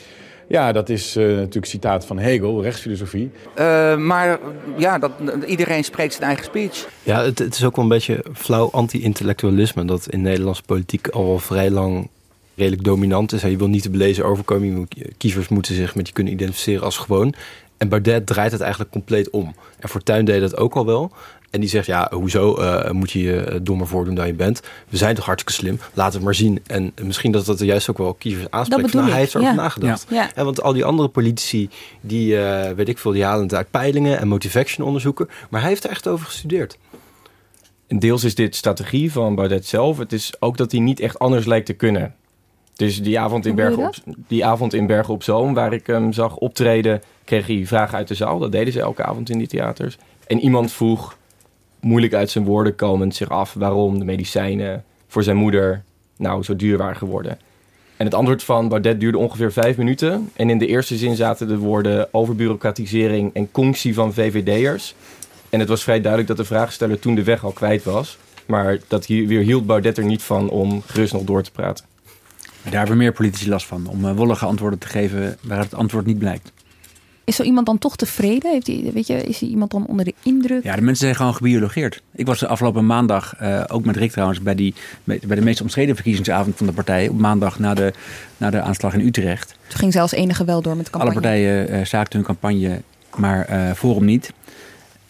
[0.56, 3.30] ja, dat is uh, natuurlijk citaat van Hegel, rechtsfilosofie.
[3.58, 4.38] Uh, maar
[4.76, 5.10] ja, dat,
[5.46, 6.88] iedereen spreekt zijn eigen speech.
[7.02, 9.84] Ja, het, het is ook wel een beetje flauw anti-intellectualisme...
[9.84, 12.08] dat in Nederlandse politiek al vrij lang
[12.54, 13.42] redelijk dominant is.
[13.42, 14.88] Je wil niet te belezen overkomen.
[15.18, 17.34] Kiezers moeten zich met je kunnen identificeren als gewoon.
[17.78, 19.54] En Baudet draait het eigenlijk compleet om.
[19.78, 21.12] En Fortuyn deed dat ook al wel.
[21.50, 24.60] En die zegt, ja, hoezo uh, moet je je dommer voordoen dan je bent?
[24.88, 26.62] We zijn toch hartstikke slim, laat het maar zien.
[26.66, 28.92] En misschien dat dat juist ook wel kiezers aanspreekt.
[28.92, 29.60] Nou, hij heeft erover ja.
[29.60, 30.06] nagedacht.
[30.08, 30.30] Ja.
[30.36, 30.44] Ja.
[30.44, 31.70] want al die andere politici,
[32.00, 35.28] die, uh, weet ik veel, die halen het uit peilingen en motivation onderzoeken.
[35.50, 36.78] Maar hij heeft er echt over gestudeerd.
[37.86, 39.98] En deels is dit strategie van Baudet zelf.
[39.98, 42.14] Het is ook dat hij niet echt anders lijkt te kunnen.
[42.78, 43.94] Dus die avond in, Bergen op,
[44.28, 48.08] die avond in Bergen op Zoom, waar ik hem zag optreden, kreeg hij vragen uit
[48.08, 48.38] de zaal.
[48.38, 49.98] Dat deden ze elke avond in die theaters.
[50.26, 51.16] En iemand vroeg,
[51.80, 55.82] moeilijk uit zijn woorden komend, zich af waarom de medicijnen voor zijn moeder
[56.16, 57.38] nou zo duur waren geworden.
[57.96, 60.30] En het antwoord van Baudet duurde ongeveer vijf minuten.
[60.36, 64.94] En in de eerste zin zaten de woorden overbureaucratisering en conctie van VVD'ers.
[65.50, 68.18] En het was vrij duidelijk dat de vraagsteller toen de weg al kwijt was.
[68.46, 71.84] Maar dat hier weer hield Baudet er niet van om gerust nog door te praten.
[72.70, 76.06] Daar hebben meer politici last van, om uh, wollige antwoorden te geven waar het antwoord
[76.06, 76.52] niet blijkt.
[77.24, 78.50] Is zo iemand dan toch tevreden?
[78.50, 80.62] Heeft hij, weet je, is hij iemand dan onder de indruk?
[80.62, 82.02] Ja, de mensen zijn gewoon gebiologeerd.
[82.12, 85.60] Ik was de afgelopen maandag, uh, ook met Rick trouwens, bij, die, bij de meest
[85.60, 87.08] omstreden verkiezingsavond van de partij.
[87.08, 87.92] Op maandag na de,
[88.36, 89.54] na de aanslag in Utrecht.
[89.66, 91.14] Toen ging zelfs enige wel door met de campagne.
[91.14, 92.82] Alle partijen uh, zaakten hun campagne,
[93.16, 94.32] maar uh, Forum niet.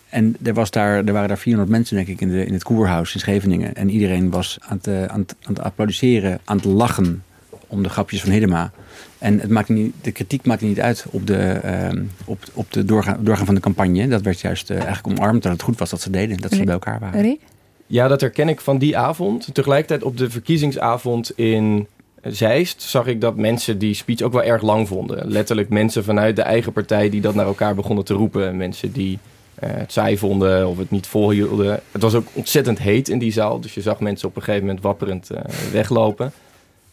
[0.08, 2.62] En er, was daar, er waren daar 400 mensen, denk ik, in, de, in het
[2.62, 3.74] Koerhuis in Scheveningen.
[3.74, 7.22] En iedereen was aan het, aan, het, aan het applaudisseren, aan het lachen
[7.68, 8.70] om de grapjes van Hiddema.
[9.18, 12.84] En het maakt niet, de kritiek maakt niet uit op de, uh, op, op de
[12.84, 14.08] doorgaan, doorgaan van de campagne.
[14.08, 16.36] Dat werd juist uh, eigenlijk omarmd dat het goed was dat ze deden.
[16.36, 17.20] Dat ze bij elkaar waren.
[17.20, 17.40] Rick?
[17.86, 19.48] Ja, dat herken ik van die avond.
[19.52, 21.86] Tegelijkertijd op de verkiezingsavond in
[22.22, 25.30] Zeist zag ik dat mensen die speech ook wel erg lang vonden.
[25.30, 28.56] Letterlijk mensen vanuit de eigen partij die dat naar elkaar begonnen te roepen.
[28.56, 29.18] Mensen die
[29.64, 31.80] uh, het saai vonden of het niet volhielden.
[31.92, 33.60] Het was ook ontzettend heet in die zaal.
[33.60, 35.38] Dus je zag mensen op een gegeven moment wapperend uh,
[35.72, 36.32] weglopen.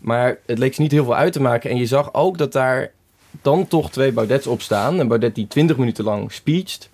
[0.05, 1.69] Maar het leek ze niet heel veel uit te maken.
[1.69, 2.91] En je zag ook dat daar
[3.41, 4.99] dan toch twee Baudets op staan.
[4.99, 6.89] Een Baudet die twintig minuten lang speecht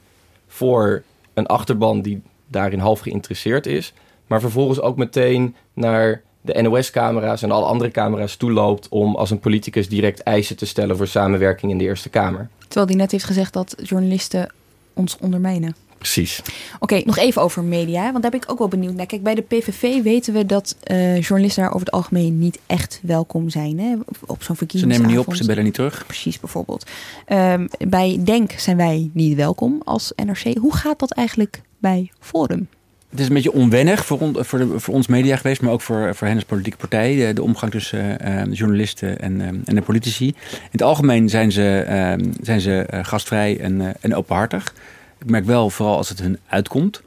[0.48, 1.04] voor
[1.34, 3.94] een achterban die daarin half geïnteresseerd is.
[4.28, 9.40] Maar vervolgens ook meteen naar de NOS-camera's en alle andere camera's toeloopt om als een
[9.40, 12.50] politicus direct eisen te stellen voor samenwerking in de Eerste Kamer.
[12.68, 14.52] Terwijl hij net heeft gezegd dat journalisten
[14.94, 15.76] ons ondermijnen.
[16.02, 16.42] Precies.
[16.80, 19.06] Oké, nog even over media, want daar ben ik ook wel benieuwd naar.
[19.06, 23.00] Kijk, bij de PVV weten we dat uh, journalisten daar over het algemeen niet echt
[23.04, 23.80] welkom zijn.
[23.80, 23.96] Hè?
[24.26, 24.82] Op zo'n verkiezingsavond.
[24.82, 26.06] Ze nemen niet op, ze bellen niet terug.
[26.06, 26.90] Precies, bijvoorbeeld.
[27.28, 30.58] Um, bij Denk zijn wij niet welkom als NRC.
[30.58, 32.68] Hoe gaat dat eigenlijk bij Forum?
[33.10, 35.82] Het is een beetje onwennig voor, on, voor, de, voor ons media geweest, maar ook
[35.82, 37.16] voor, voor hen als politieke partij.
[37.16, 40.28] De, de omgang tussen uh, journalisten en, uh, en de politici.
[40.28, 41.86] In het algemeen zijn ze,
[42.20, 44.74] uh, zijn ze gastvrij en, en openhartig.
[45.22, 47.02] Ik merk wel, vooral als het hun uitkomt.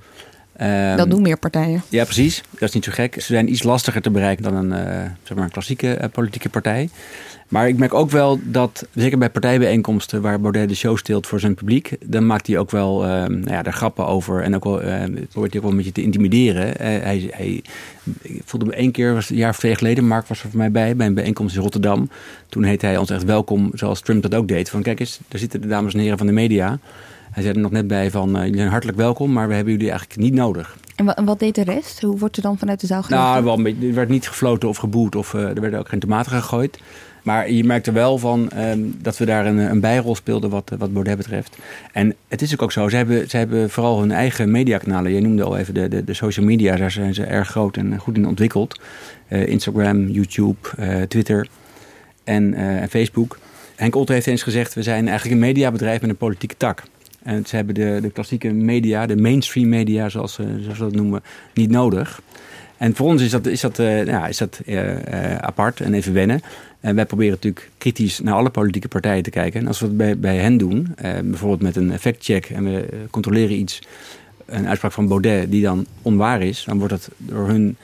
[0.60, 1.82] Um, dat doen meer partijen.
[1.88, 2.42] Ja, precies.
[2.50, 3.14] Dat is niet zo gek.
[3.14, 6.48] Ze zijn iets lastiger te bereiken dan een, uh, zeg maar een klassieke uh, politieke
[6.48, 6.88] partij.
[7.48, 11.40] Maar ik merk ook wel dat, zeker bij partijbijeenkomsten waar Baudet de show steelt voor
[11.40, 14.64] zijn publiek, dan maakt hij ook wel uh, nou ja, daar grappen over en ook
[14.64, 16.76] wel probeert hij ook wel een beetje te intimideren.
[16.76, 17.62] hij, hij
[18.22, 20.58] ik voelde me één keer, was een jaar of twee geleden, Mark was er voor
[20.58, 22.10] mij bij, bij een bijeenkomst in Rotterdam.
[22.48, 24.70] Toen heette hij ons echt welkom, zoals Trump dat ook deed.
[24.70, 26.78] Van kijk eens, daar zitten de dames en heren van de media.
[27.34, 29.72] Hij zei er nog net bij van, uh, jullie zijn hartelijk welkom, maar we hebben
[29.72, 30.76] jullie eigenlijk niet nodig.
[30.94, 32.00] En wat, deed de rest?
[32.00, 33.32] Hoe wordt er dan vanuit de zaal gedaan?
[33.32, 35.88] Nou, wel een beetje, er werd niet gefloten of geboet of uh, er werden ook
[35.88, 36.78] geen tomaten gegooid.
[37.22, 40.92] Maar je merkte wel van um, dat we daar een, een bijrol speelden wat, wat
[40.92, 41.56] Baudet betreft.
[41.92, 45.12] En het is ook zo, ze hebben, ze hebben vooral hun eigen mediakanalen.
[45.12, 47.98] Je noemde al even de, de, de social media, daar zijn ze erg groot en
[47.98, 48.80] goed in ontwikkeld.
[49.28, 50.58] Uh, Instagram, YouTube,
[51.08, 51.48] Twitter
[52.24, 52.54] en
[52.90, 53.38] Facebook.
[53.76, 56.82] Henk Otte heeft eens gezegd: we zijn eigenlijk een mediabedrijf met een politieke tak.
[57.24, 61.22] En ze hebben de, de klassieke media, de mainstream media, zoals, ze- zoals dat noemen,
[61.54, 62.20] niet nodig.
[62.76, 65.94] En voor ons is dat, is dat, eh, ja, is dat eh, eh, apart en
[65.94, 66.40] even wennen.
[66.80, 69.60] En wij proberen natuurlijk kritisch naar alle politieke partijen te kijken.
[69.60, 70.94] En als we dat bij, bij hen doen,
[71.24, 73.82] bijvoorbeeld met een factcheck en we controleren iets,
[74.46, 77.76] een uitspraak van Baudet die dan onwaar is, dan wordt dat door hun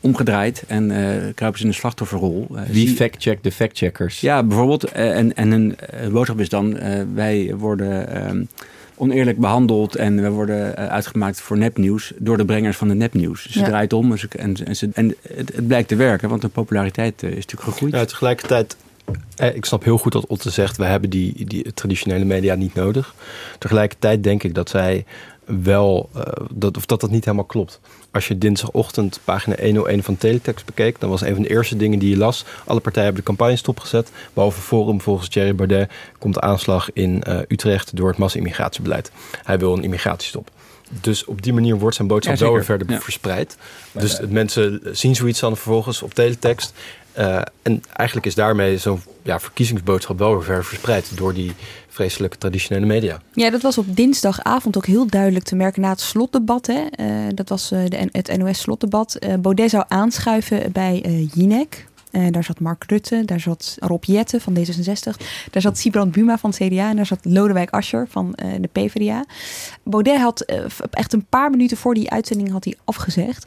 [0.00, 0.86] omgedraaid en
[1.34, 2.46] kruipen ze in de slachtofferrol.
[2.70, 4.20] Wie fact-checkt de fact-checkers?
[4.20, 4.84] ja, bijvoorbeeld.
[4.84, 5.76] en, en hun
[6.12, 6.78] boodschap is dan:
[7.14, 8.44] wij worden ehm,
[9.02, 13.42] oneerlijk behandeld en we worden eh, uitgemaakt voor nepnieuws door de brengers van de nepnieuws.
[13.42, 13.64] Dus ze Ja.
[13.64, 16.48] draait om en, ze, en, en, ze, en het, het blijkt te werken, want de
[16.48, 17.92] populariteit eh, is natuurlijk gegroeid.
[17.94, 18.76] Ja, tegelijkertijd,
[19.36, 20.76] eh, ik snap heel goed dat Otte zegt...
[20.76, 23.14] we hebben die, die traditionele media niet nodig.
[23.58, 25.04] Tegelijkertijd denk ik dat zij
[25.44, 26.10] wel...
[26.50, 27.80] dat, of dat dat niet helemaal klopt.
[28.12, 31.00] Als je dinsdagochtend pagina 101 van Teletext bekeek...
[31.00, 32.44] dan was een van de eerste dingen die je las...
[32.64, 34.10] alle partijen hebben de campagne stopgezet.
[34.32, 35.90] Behalve Forum, volgens Thierry Baudet...
[36.18, 39.10] komt de aanslag in eh, Utrecht door het massa-immigratiebeleid.
[39.42, 40.50] Hij wil een immigratiestop.
[41.00, 43.00] Dus op die manier wordt zijn boodschap Ja, weer verder Ja.
[43.00, 43.56] verspreid.
[43.92, 46.74] Dus het mensen zien zoiets dan vervolgens op teletext.
[47.12, 51.52] Eh, en eigenlijk is daarmee zo'n ja, verkiezingsboodschap wel weer ver verspreid door die
[51.88, 53.20] vreselijke traditionele media.
[53.32, 56.66] Ja, dat was op dinsdagavond ook heel duidelijk te merken na het slotdebat.
[56.66, 56.86] Hè.
[56.90, 59.18] Eh, dat was eh, de, het NOS-slotdebat.
[59.40, 60.98] Baudet zou aanschuiven bij
[61.34, 61.90] Jinek.
[62.30, 65.16] Daar zat Mark Rutte, daar zat Rob Jetten van D66,
[65.50, 69.24] daar zat Sibrand Buma van CDA en daar zat Lodewijk Asscher van de PvdA.
[69.82, 70.40] Baudet had
[70.90, 73.46] echt een paar minuten voor die uitzending had hij afgezegd.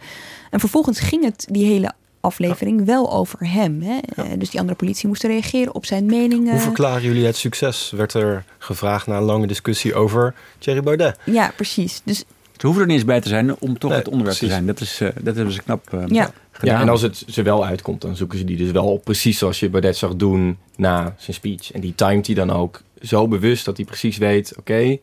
[0.49, 1.91] En vervolgens ging het die hele
[2.25, 3.81] aflevering wel over hem.
[3.81, 3.97] Hè?
[4.15, 6.51] Eh, dus die andere politie moest reageren op zijn meningen.
[6.51, 7.91] Hoe verklaren jullie het succes?
[7.95, 11.17] Werd er gevraagd na een lange discussie over Thierry Baudet.
[11.25, 12.01] Ja, precies.
[12.03, 12.17] Dus
[12.57, 14.65] Ze hoeven er niet eens bij te zijn om toch Nee, het onderwerp te zijn.
[14.65, 16.31] Dat, is, eh, dat hebben ze knap eh, Ja.
[16.51, 16.75] gedaan.
[16.75, 19.03] Ja, en als het ze wel uitkomt, dan zoeken ze die dus wel op.
[19.03, 21.71] Precies zoals je Baudet zag doen na zijn speech.
[21.71, 24.53] En die timet hij dan ook zo bewust dat hij precies weet...
[24.57, 24.97] oké,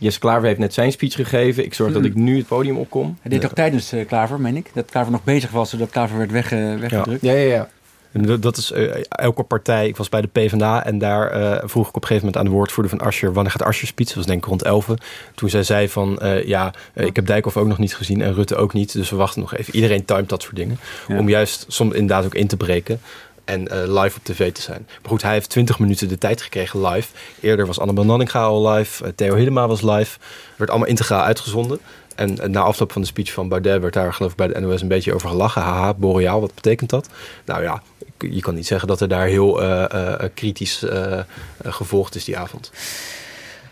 [0.00, 1.64] Jesse Klaver heeft net zijn speech gegeven.
[1.64, 3.18] Ik zorg dat ik nu het podium opkom.
[3.20, 4.70] Hij deed ook tijdens eh, Klaver, meen ik.
[4.74, 7.22] Dat Klaver nog bezig was, zodat Klaver werd wegge- weggedrukt.
[7.22, 7.68] Ja, ja, ja.
[8.12, 9.88] En dat, is eh, elke partij.
[9.88, 12.44] Ik was bij de PvdA en daar eh, vroeg ik op een gegeven moment aan
[12.44, 13.32] de woordvoerder van Asscher...
[13.32, 14.06] wanneer gaat Asscher speech?
[14.06, 14.88] Dat was denk ik rond 11.
[15.34, 18.34] Toen zij zei van, eh, ja, eh, ik heb Dijkhoff ook nog niet gezien en
[18.34, 18.92] Rutte ook niet.
[18.92, 19.74] Dus we wachten nog even.
[19.74, 20.78] Iedereen timet dat soort dingen.
[21.08, 23.00] Om juist soms inderdaad ook in te breken
[23.50, 24.86] en eh, live op tv te zijn.
[24.86, 27.08] Maar goed, hij heeft 20 minuten de tijd gekregen live.
[27.40, 29.04] Eerder was Annabel Nanninga live.
[29.04, 30.18] eh, Theo Hiddema was live.
[30.56, 31.80] Werd allemaal integraal uitgezonden.
[32.14, 34.60] En eh, na afloop van de speech van Baudet werd daar geloof ik bij de
[34.60, 35.62] NOS een beetje over gelachen.
[35.62, 37.08] Haha, boreaal, wat betekent dat?
[37.44, 37.82] Nou ja,
[38.18, 39.60] je kan niet zeggen dat er daar heel
[40.34, 40.84] kritisch
[41.62, 42.70] gevolgd is die avond.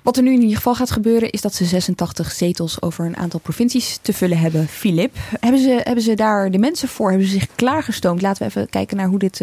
[0.02, 3.16] Wat er nu in ieder geval gaat gebeuren is dat ze 86 zetels over een
[3.16, 4.68] aantal provincies te vullen hebben.
[4.68, 7.08] Filip, hebben ze, hebben ze daar de mensen voor?
[7.08, 8.22] Hebben ze zich klaargestoomd?
[8.22, 9.40] Laten we even kijken naar hoe dit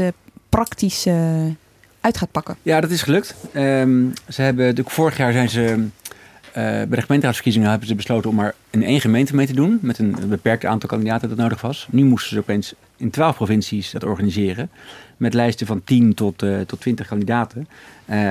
[0.55, 1.45] praktisch eh,
[1.99, 2.55] uit gaat pakken.
[2.61, 3.35] Ja, dat is gelukt.
[3.53, 5.87] Ehm, ze hebben, natuurlijk vorig jaar zijn ze
[6.51, 9.79] eh, bij de gemeenteraadsverkiezingen hebben ze besloten om maar in één gemeente mee te doen.
[9.81, 11.87] Met een beperkt aantal kandidaten dat nodig was.
[11.91, 14.69] Nu moesten ze opeens in twaalf provincies dat organiseren.
[15.17, 17.67] Met lijsten van 10 tot, eh, tot 20 kandidaten.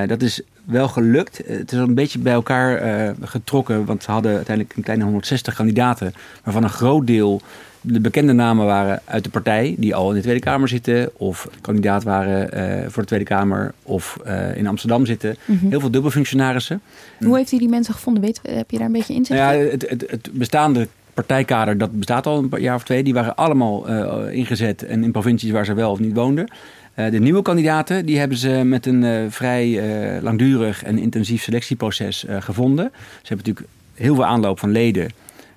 [0.07, 1.43] Dat is wel gelukt.
[1.43, 3.85] Eh, Het is al een beetje bij elkaar eh, getrokken.
[3.85, 6.13] Want ze hadden uiteindelijk een kleine 160 kandidaten.
[6.43, 7.41] Waarvan een groot deel
[7.81, 9.75] de bekende namen waren uit de partij.
[9.77, 11.09] Die al in de Tweede Kamer zitten.
[11.17, 13.73] Of kandidaat waren eh, voor de Tweede Kamer.
[13.83, 14.17] Of
[14.55, 15.35] in Amsterdam zitten.
[15.45, 15.67] Mhm.
[15.69, 16.81] Heel veel dubbelfunctionarissen.
[17.19, 18.23] Hoe heeft hij die mensen gevonden?
[18.23, 19.65] Weet, heb je daar een beetje inzicht Nou in?
[19.65, 23.03] ja, het, het, het bestaande partijkader, dat bestaat al een jaar of twee.
[23.03, 23.87] Die waren allemaal
[24.27, 26.47] ingezet en in provincies waar ze wel of niet woonden.
[26.95, 31.43] Eh, de nieuwe kandidaten, die hebben ze met een eh, vrij eh, langdurig en intensief
[31.43, 32.91] selectieproces gevonden.
[33.21, 35.09] Ze hebben natuurlijk heel veel aanloop van leden,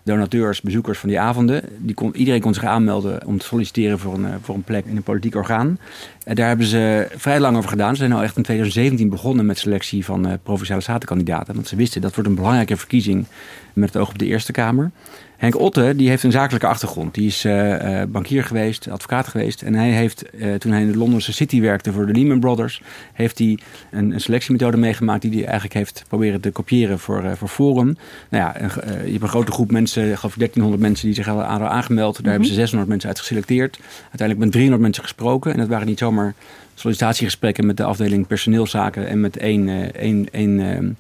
[0.03, 1.63] donateurs, bezoekers van die avonden.
[1.79, 4.97] Die kon, iedereen kon zich aanmelden om te solliciteren voor een, voor een plek in
[4.97, 5.79] een politiek orgaan.
[6.25, 7.95] Eh, daar hebben ze vrij lang over gedaan.
[7.95, 11.55] Ze zijn al echt in 2017 begonnen met selectie van provinciale statenkandidaten.
[11.55, 13.27] Want ze wisten dat wordt een belangrijke verkiezing
[13.73, 14.91] met het oog op de Eerste Kamer.
[15.39, 17.15] Henk Otte die heeft een zakelijke achtergrond.
[17.15, 19.63] Die is eh, eh, bankier geweest, advocaat geweest.
[19.63, 22.83] En hij heeft, eh, toen hij in de Londense City werkte voor de Lehman Brothers...
[23.13, 23.59] heeft hij
[23.91, 25.23] een, een selectiemethode meegemaakt...
[25.23, 27.97] die hij eigenlijk heeft proberen te kopiëren voor, voor Forum.
[28.29, 28.71] Nou ja, een,
[29.05, 31.07] je hebt een grote groep mensen, ik geloof 1300 mensen...
[31.07, 32.23] die zich hadden aangemeld.
[32.23, 33.79] Daar hebben ze 600 mensen uit geselecteerd.
[34.01, 35.53] Uiteindelijk met 300 mensen gesproken.
[35.53, 36.35] En dat waren niet zomaar
[36.75, 37.67] sollicitatiegesprekken...
[37.67, 40.97] met de afdeling personeelszaken en met één, één, één,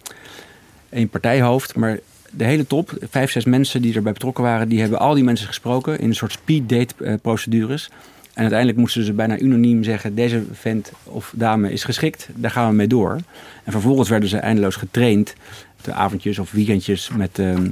[0.90, 1.76] één partijhoofd...
[1.76, 1.98] maar
[2.30, 5.46] de hele top, vijf, zes mensen die erbij betrokken waren, die hebben al die mensen
[5.46, 7.90] gesproken in een soort speed date eh, procedures.
[8.32, 12.68] En uiteindelijk moesten ze bijna unaniem zeggen: deze vent of dame is geschikt, daar gaan
[12.68, 13.18] we mee door.
[13.64, 15.34] En vervolgens werden ze eindeloos getraind,
[15.82, 17.68] de avondjes of weekendjes met, ehm,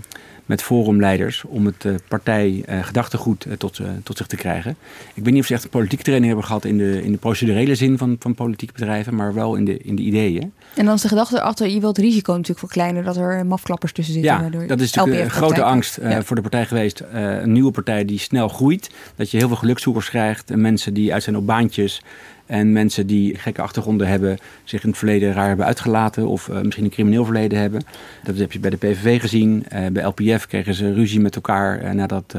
[0.46, 4.76] met forumleiders om het uh, partij uh, gedachtegoed tot, tot zich te krijgen.
[5.14, 7.18] Ik weet niet of ze echt een politieke training hebben gehad in de, in de
[7.18, 10.52] procedurele zin van, van politieke bedrijven, maar wel in de, in de ideeën.
[10.74, 13.92] En dan is de gedachte erachter, je wilt het risico natuurlijk verkleinen dat er mafklappers
[13.92, 14.32] tussen zitten.
[14.32, 16.22] Ja, dat is natuurlijk een grote angst ja.
[16.22, 17.02] voor de partij geweest.
[17.12, 21.12] een nieuwe partij die snel groeit, dat je heel veel gelukzoekers krijgt en mensen die
[21.12, 22.02] uit zijn op baantjes
[22.46, 26.60] en mensen die gekke achtergronden hebben, zich in het verleden raar hebben uitgelaten of uh,
[26.60, 27.82] misschien een crimineel verleden hebben.
[28.24, 29.66] Dat heb je bij de PVV gezien.
[29.72, 32.34] Uh, bij LPF kregen ze ruzie met elkaar uh, nadat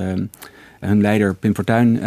[0.79, 1.99] hun leider Pim Fortuyn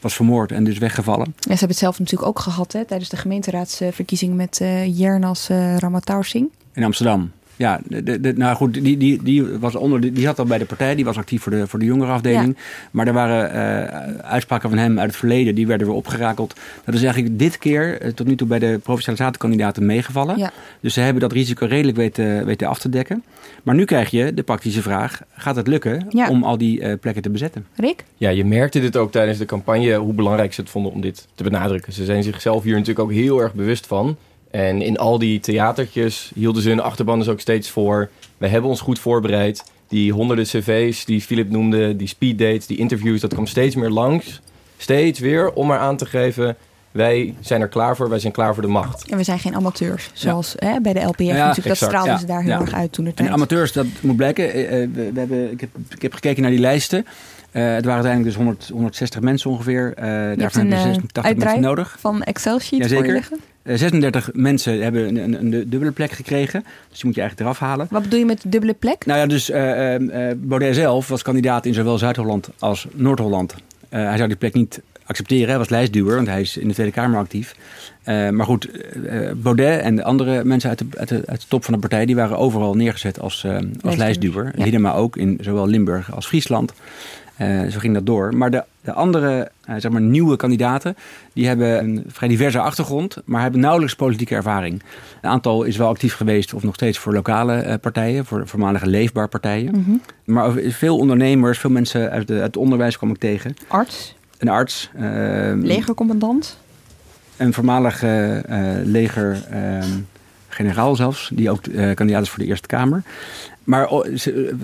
[0.00, 1.26] was vermoord en dus weggevallen.
[1.26, 5.48] Ja, ze hebben het zelf natuurlijk ook gehad hè, tijdens de gemeenteraadsverkiezing met Jernas
[5.78, 6.50] Ramataursing.
[6.72, 7.30] In Amsterdam.
[7.56, 10.64] Ja, de, de, nou goed, die, die, die, was onder, die zat al bij de
[10.64, 12.54] partij, die was actief voor de, voor de jongerenafdeling.
[12.56, 12.62] Ja.
[12.90, 16.54] Maar er waren uh, uitspraken van hem uit het verleden, die werden weer opgerakeld.
[16.84, 20.38] Dat is eigenlijk dit keer uh, tot nu toe bij de provinciale statenkandidaten meegevallen.
[20.38, 20.50] Ja.
[20.80, 23.24] Dus ze hebben dat risico redelijk weten, weten af te dekken.
[23.62, 26.28] Maar nu krijg je de praktische vraag, gaat het lukken ja.
[26.28, 27.66] om al die uh, plekken te bezetten?
[27.76, 28.04] Rick?
[28.16, 31.26] Ja, je merkte dit ook tijdens de campagne, hoe belangrijk ze het vonden om dit
[31.34, 31.92] te benadrukken.
[31.92, 34.16] Ze zijn zichzelf hier natuurlijk ook heel erg bewust van.
[34.52, 38.10] En in al die theatertjes hielden ze hun achterban dus ook steeds voor.
[38.38, 39.64] We hebben ons goed voorbereid.
[39.88, 44.40] Die honderden cv's die Philip noemde, die speeddates, die interviews, dat kwam steeds meer langs.
[44.76, 46.56] Steeds weer om maar aan te geven,
[46.90, 49.10] wij zijn er klaar voor, wij zijn klaar voor de macht.
[49.10, 50.66] En we zijn geen amateurs, zoals ja.
[50.66, 51.56] hè, bij de LPF ja, natuurlijk.
[51.56, 51.80] Exact.
[51.80, 54.46] Dat straalden ze daar heel erg uit toen het En amateurs, dat moet blijken.
[54.46, 57.06] We, we hebben, ik, heb, ik heb gekeken naar die lijsten.
[57.52, 59.88] Het waren uiteindelijk dus 100, 160 mensen ongeveer.
[59.88, 61.96] Uh, daarvan hebben we 86 mensen nodig.
[61.98, 63.38] van Excel-sheet voor je liggen?
[63.64, 66.64] 36 mensen hebben een, een, een, dubbele plek gekregen.
[66.88, 67.86] Dus die moet je eigenlijk eraf halen.
[67.90, 69.06] Wat bedoel je met dubbele plek?
[69.06, 73.54] Nou ja, dus uh, uh, Baudet zelf was kandidaat in zowel Zuid-Holland als Noord-Holland.
[73.54, 75.48] Uh, hij zou die plek niet accepteren.
[75.48, 77.56] Hij was lijstduwer, want hij is in de Tweede Kamer actief.
[78.04, 78.68] maar goed,
[79.36, 82.06] Baudet en de andere mensen uit de, uit, de, uit de, top van de partij...
[82.06, 83.46] die waren overal neergezet als,
[83.80, 84.52] als lijstduwer.
[84.56, 84.62] Ja.
[84.62, 86.72] Hiddema ook, in zowel Limburg als Friesland.
[87.42, 88.36] Uh, zo ging dat door.
[88.36, 90.96] Maar de, de andere uh, zeg maar nieuwe kandidaten...
[91.32, 93.16] die hebben een vrij diverse achtergrond...
[93.24, 94.82] maar hebben nauwelijks politieke ervaring.
[95.20, 96.54] Een aantal is wel actief geweest...
[96.54, 98.24] of nog steeds voor lokale uh, partijen...
[98.24, 99.74] voor voormalige leefbaar partijen.
[99.74, 100.00] Mm -hmm.
[100.24, 103.56] Maar veel ondernemers, veel mensen uit, de, uit het onderwijs kwam ik tegen.
[103.66, 104.14] Arts?
[104.38, 104.90] Een arts.
[105.62, 106.58] Legercommandant?
[107.36, 108.42] Een voormalige
[108.84, 109.44] leger...
[110.48, 111.62] generaal zelfs, die ook
[111.94, 113.02] kandidaat is voor de Eerste Kamer.
[113.64, 113.88] Maar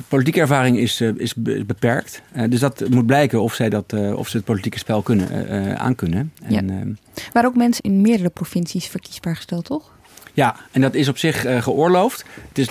[0.08, 1.34] politieke ervaring is, eh, is
[1.66, 2.22] beperkt.
[2.36, 5.74] Uh, dus dat moet blijken of, zij dat, of ze het politieke spel kunnen, uh,
[5.74, 6.32] aankunnen.
[6.42, 7.22] En, ja.
[7.32, 9.96] Waren ook mensen in meerdere provincies verkiesbaar gesteld, toch?
[10.32, 12.24] Ja, en dat is op zich geoorloofd.
[12.48, 12.70] Het is,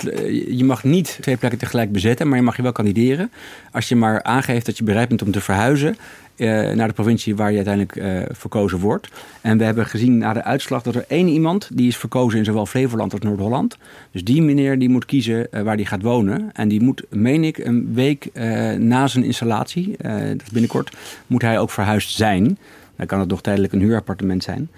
[0.56, 3.30] je mag niet twee plekken tegelijk bezetten, maar je mag je wel kandideren.
[3.72, 5.96] Als je maar aangeeft dat je bereid bent om te verhuizen
[6.38, 9.08] uh, naar de provincie waar je uiteindelijk uh, verkozen wordt.
[9.40, 12.44] En we hebben gezien na de uitslag dat er één iemand die is verkozen in
[12.44, 13.76] zowel Flevoland als Noord-Holland.
[14.10, 16.50] Dus die meneer die moet kiezen uh, waar hij gaat wonen.
[16.52, 18.30] En die moet, meen ik, een week
[18.78, 22.58] na zijn installatie, dat is binnenkort, moet hij ook verhuisd zijn.
[22.96, 24.68] Dan kan het nog tijdelijk een huurappartement zijn.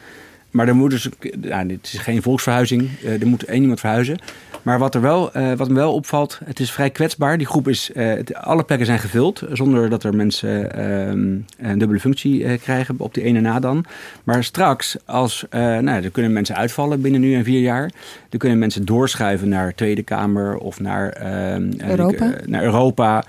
[0.50, 1.08] Maar er moet dus,
[1.40, 2.90] nou, dit is geen volksverhuizing,
[3.20, 4.18] er moet één iemand verhuizen.
[4.62, 7.38] Maar wat, er wel, uh, wat me wel opvalt, het is vrij kwetsbaar.
[7.38, 12.00] Die groep is, het, alle plekken zijn gevuld, zonder dat er mensen uh, een dubbele
[12.00, 13.84] functie krijgen op die ene na dan.
[14.24, 17.90] Maar straks, als, nou, er kunnen mensen uitvallen binnen nu en vier jaar.
[18.30, 22.32] Er kunnen mensen doorschuiven naar Tweede Kamer of naar ehm, Europa.
[22.46, 23.24] naar Europa.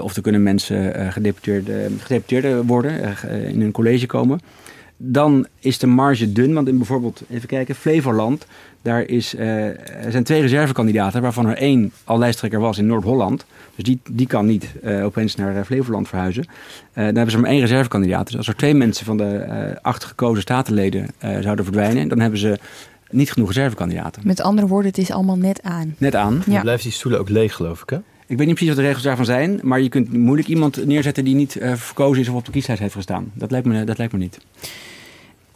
[0.00, 3.16] of er kunnen mensen gedeputeerde, gedeputeerde worden,
[3.48, 4.40] in een college komen
[5.00, 6.54] dan is de marge dun.
[6.54, 8.46] Want in bijvoorbeeld, even kijken, Flevoland,
[8.82, 9.66] daar is, uh,
[10.04, 13.44] er zijn twee reservekandidaten, waarvan er één al lijsttrekker was in Noord-Holland.
[13.74, 16.42] Dus die, die kan niet uh, opeens naar Flevoland verhuizen.
[16.48, 16.54] Uh,
[16.94, 18.26] dan hebben ze maar één reservekandidaat.
[18.26, 21.06] Dus als er twee mensen van de acht gekozen statenleden
[21.40, 22.58] zouden verdwijnen, dan hebben ze
[23.10, 24.22] niet genoeg reservekandidaten.
[24.24, 25.94] Met andere woorden, het is allemaal net aan.
[25.98, 26.42] Net aan.
[26.46, 26.52] Ja.
[26.52, 27.96] Dan blijft die stoelen ook leeg, geloof ik, hè?
[28.26, 31.24] Ik weet niet precies wat de regels daarvan zijn, maar je kunt moeilijk iemand neerzetten
[31.24, 33.30] die niet verkozen is of op de kieslijst heeft gestaan.
[33.34, 34.38] Dat lijkt me, dat lijkt me niet.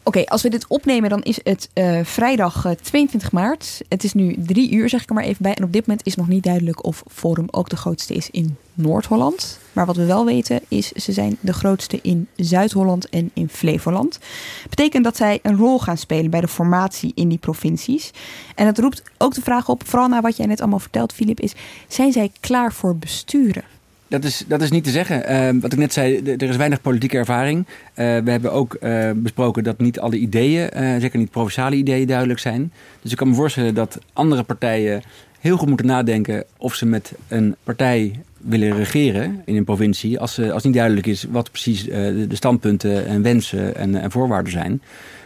[0.04, 3.82] Oké, als we dit opnemen, dan is het uh, vrijdag uh, 22 maart.
[3.88, 5.54] Het is nu drie uur, zeg ik er maar even bij.
[5.54, 8.56] En op dit moment is nog niet duidelijk of Forum ook de grootste is in
[8.74, 9.58] Noord-Holland.
[9.72, 14.18] Maar wat we wel weten is, ze zijn de grootste in Zuid-Holland en in Flevoland.
[14.68, 18.10] Betekent dat zij een rol gaan spelen bij de formatie in die provincies.
[18.54, 21.40] En het roept ook de vraag op, vooral na wat jij net allemaal vertelt, Filip,
[21.40, 21.52] is...
[21.88, 23.64] zijn zij klaar voor besturen?
[24.12, 25.32] Dat is, dat is niet te zeggen.
[25.32, 27.66] Uh, wat ik net zei, er is weinig politieke ervaring.
[27.66, 30.68] Uh, we hebben ook uh, besproken dat niet alle ideeën,
[31.00, 32.72] zeker niet provinciale ideeën, duidelijk zijn.
[33.02, 35.02] Dus ik kan me voorstellen dat andere partijen
[35.40, 40.18] heel goed moeten nadenken of ze met een partij willen regeren in een provincie.
[40.18, 44.52] Als, als niet duidelijk is wat precies de, de, standpunten en wensen en, en, voorwaarden
[44.52, 44.82] zijn.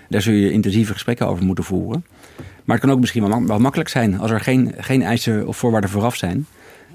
[0.08, 2.04] Daar zul je intensieve gesprekken over moeten voeren.
[2.64, 5.56] Maar het kan ook misschien wel, wel makkelijk zijn als er geen, geen eisen of
[5.56, 6.46] voorwaarden vooraf zijn.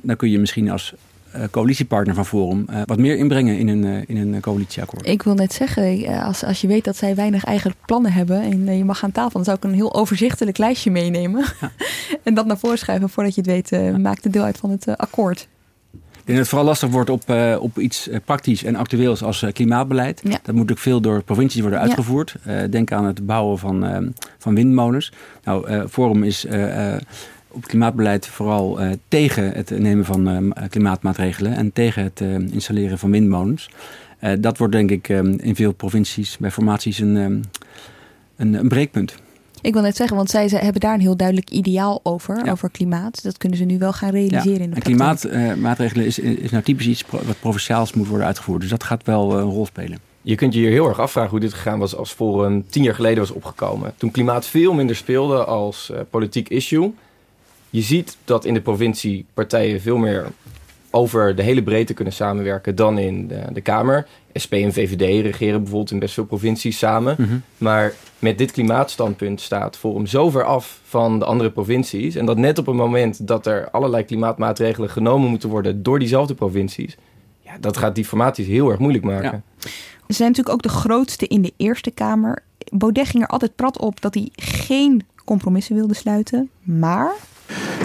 [0.02, 1.11] Dan kun je misschien als eh,
[1.52, 5.08] coalitiepartner van Forum eh, wat meer inbrengen in een, eh, in een coalitieakkoord.
[5.08, 8.42] Ik wil net zeggen, eh, als, als je weet dat zij weinig eigen plannen hebben
[8.42, 11.44] en eh, je mag aan tafel, dan zou ik een heel overzichtelijk lijstje meenemen.
[12.24, 14.70] en dat naar voren schuiven voordat je het weet, eh, maakt het deel uit van
[14.70, 15.48] het eh, akkoord.
[15.94, 19.24] Ik denk dat het vooral lastig wordt op, eh, op iets eh, praktisch en actueels
[19.24, 20.22] als eh, klimaatbeleid.
[20.44, 21.86] Dat moet ook veel door provincies worden Ja.
[21.86, 22.36] uitgevoerd.
[22.44, 23.98] Eh, denk aan het bouwen van, eh,
[24.38, 25.12] van windmolens.
[25.44, 27.02] Nou, eh, Forum is eh, eh,
[27.52, 32.34] op klimaatbeleid vooral eh, tegen het nemen van eh, ma- klimaatmaatregelen en tegen het eh,
[32.34, 33.70] installeren van windmolens.
[34.20, 37.24] Eh, dat wordt denk ik eh, in veel provincies bij formaties een, eh,
[38.36, 39.16] een, een breekpunt.
[39.62, 42.70] Ik wil net zeggen, want zij, zij hebben daar een heel duidelijk ideaal over, over
[42.70, 43.24] klimaat.
[43.24, 46.88] Dat kunnen ze nu wel gaan realiseren in de en klimaatmaatregelen is, is nou typisch
[46.88, 48.62] iets wat provinciaals moet worden uitgevoerd.
[48.62, 50.00] Dus dat gaat wel een rol spelen.
[50.22, 52.96] Je kunt je hier heel erg afvragen hoe dit gegaan was als Forum tien jaar
[52.96, 53.94] geleden was opgekomen.
[53.98, 56.94] Toen klimaat veel minder speelde als politiek issue.
[57.72, 60.28] Je ziet dat in de provincie partijen veel meer
[60.90, 64.08] over de hele breedte kunnen samenwerken dan in de, de Kamer.
[64.44, 67.16] SP en VVD regeren bijvoorbeeld in best veel provincies samen.
[67.18, 67.38] Mhm.
[67.58, 72.16] Maar met dit klimaatstandpunt staat Forum zo ver af van de andere provincies.
[72.16, 76.34] En dat net op het moment dat er allerlei klimaatmaatregelen genomen moeten worden door diezelfde
[76.34, 76.98] provincies.
[77.40, 79.44] Ja, dat gaat die formaties heel erg moeilijk maken.
[80.08, 82.44] Ze zijn natuurlijk ook de grootste in de Eerste Kamer.
[82.72, 86.50] Baudet ging er altijd prat op dat hij geen compromissen wilde sluiten.
[86.62, 87.14] Maar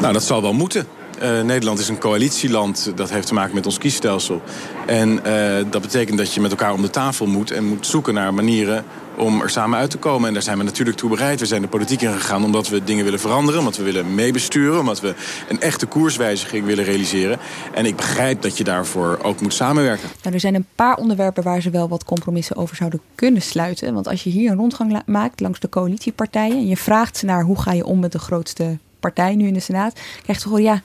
[0.00, 0.86] Nou, dat zal wel moeten.
[1.18, 2.92] Eh, Nederland is een coalitieland.
[2.94, 4.42] Dat heeft te maken met ons kiesstelsel.
[4.86, 8.14] En eh, dat betekent dat je met elkaar om de tafel moet en moet zoeken
[8.14, 8.84] naar manieren
[9.16, 10.28] om er samen uit te komen.
[10.28, 11.40] En daar zijn we natuurlijk toe bereid.
[11.40, 15.00] We zijn de politiek ingegaan omdat we dingen willen veranderen, omdat we willen meebesturen, omdat
[15.00, 15.14] we
[15.48, 17.38] een echte koerswijziging willen realiseren.
[17.74, 20.08] En ik begrijp dat je daarvoor ook moet samenwerken.
[20.22, 23.94] nou, er zijn een paar onderwerpen waar ze wel wat compromissen over zouden kunnen sluiten.
[23.94, 27.60] Want als je hier een rondgang maakt langs de coalitiepartijen en je vraagt naar hoe
[27.60, 29.92] ga je om met de grootste partij nu in de Senaat,
[30.22, 30.80] krijg je toch wel ja.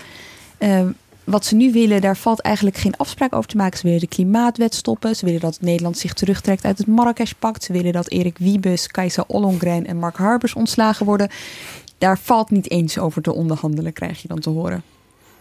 [0.57, 0.85] eh,
[1.23, 3.77] wat ze nu willen, daar valt eigenlijk geen afspraak over te maken.
[3.77, 5.15] Ze willen de klimaatwet stoppen.
[5.15, 7.63] Ze willen dat Nederland zich terugtrekt uit het Marrakesh-pact.
[7.63, 11.29] Ze willen dat Erik Wiebes, Kajsa Ollongren en Mark Harbers ontslagen worden.
[11.97, 14.83] Daar valt niet eens over te onderhandelen, krijg je dan te horen.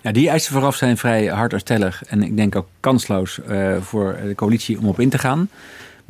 [0.00, 2.04] Ja, die eisen vooraf zijn vrij hard en stellig.
[2.04, 5.48] En ik denk ook kansloos eh, voor de coalitie om op in te gaan.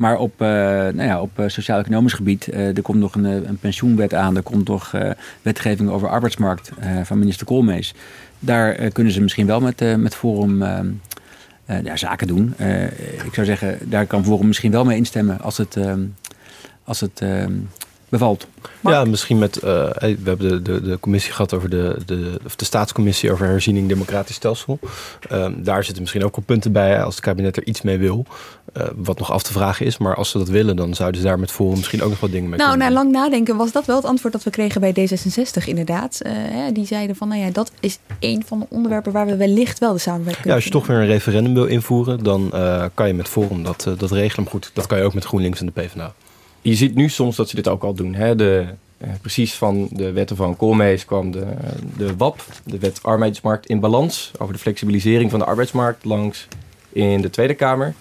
[0.01, 3.57] Maar op, eh, nou ja, op eh, sociaal-economisch gebied, eh, er komt nog een, een
[3.57, 4.35] pensioenwet aan.
[4.35, 4.95] Er komt nog
[5.41, 6.71] wetgeving over arbeidsmarkt
[7.03, 7.93] van minister Koolmees.
[8.39, 10.63] Daar kunnen ze misschien wel met, met Forum
[11.83, 12.53] ja, zaken doen.
[13.25, 15.77] Ik zou zeggen, daar kan Forum misschien wel mee instemmen als het,
[16.83, 17.21] als het
[18.11, 18.47] bevalt.
[18.79, 19.57] Ja, misschien met.
[19.57, 19.61] eh,
[19.99, 23.87] we hebben de, de, de commissie gehad over de, de, of de staatscommissie over herziening
[23.87, 24.79] democratisch stelsel.
[25.29, 28.25] Ehm, daar zitten misschien ook wel punten bij als het kabinet er iets mee wil.
[28.73, 29.97] eh, wat nog af te vragen is.
[29.97, 32.31] Maar als ze dat willen, dan zouden ze daar met Forum misschien ook nog wat
[32.31, 32.87] dingen mee Nou, kunnen.
[32.87, 36.19] na lang nadenken was dat wel het antwoord dat we kregen bij D66 inderdaad.
[36.21, 39.35] Eh, hè, die zeiden van, nou ja, dat is een van de onderwerpen waar we
[39.35, 42.85] wellicht wel de samenwerking Ja, als je toch weer een referendum wil invoeren, dan eh,
[42.93, 44.43] kan je met Forum dat, dat regelen.
[44.43, 46.13] Maar goed, dat kan je ook met GroenLinks en de PvdA.
[46.61, 48.13] Je ziet nu soms dat ze dit ook al doen.
[48.13, 48.35] Hè?
[48.35, 48.65] De,
[48.97, 51.45] eh, precies van de wetten van Koolmees kwam de,
[51.97, 56.47] de WAP, de wet arbeidsmarkt in balans, over de flexibilisering van de arbeidsmarkt langs
[56.89, 57.93] in de Tweede Kamer.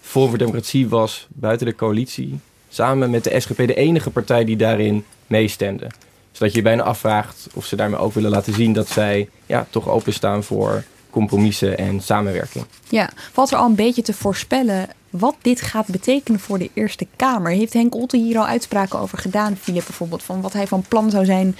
[0.00, 2.38] Forum voor Democratie was buiten de coalitie
[2.68, 5.86] samen met de SGP de enige partij die daarin meestemde.
[6.32, 9.66] Zodat je je bijna afvraagt of ze daarmee ook willen laten zien dat zij ja,
[9.70, 12.64] toch openstaan voor compromissen en samenwerking.
[12.88, 14.88] Ja, valt er al een beetje te voorspellen
[15.18, 17.52] wat dit gaat betekenen voor de Eerste Kamer?
[17.52, 21.10] Heeft Henk Otte hier al uitspraken over gedaan, Philip bijvoorbeeld, van wat hij van plan
[21.10, 21.56] zou zijn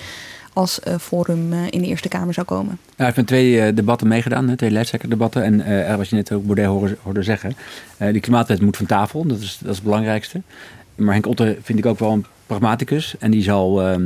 [0.53, 2.79] als eh, Forum eh, in de Eerste Kamer zou komen?
[2.81, 5.43] Ja, hij heeft met twee eh, debatten meegedaan, hè, twee lijsttrekkerdebatten.
[5.43, 7.57] En wat je net ook Baudet hoorde, hoorde zeggen,
[7.99, 10.41] die klimaatwet moet van tafel, dat is, dat is het belangrijkste.
[10.97, 13.15] Maar Henk Otte vind ik ook wel een pragmaticus.
[13.19, 13.97] En die zal eh,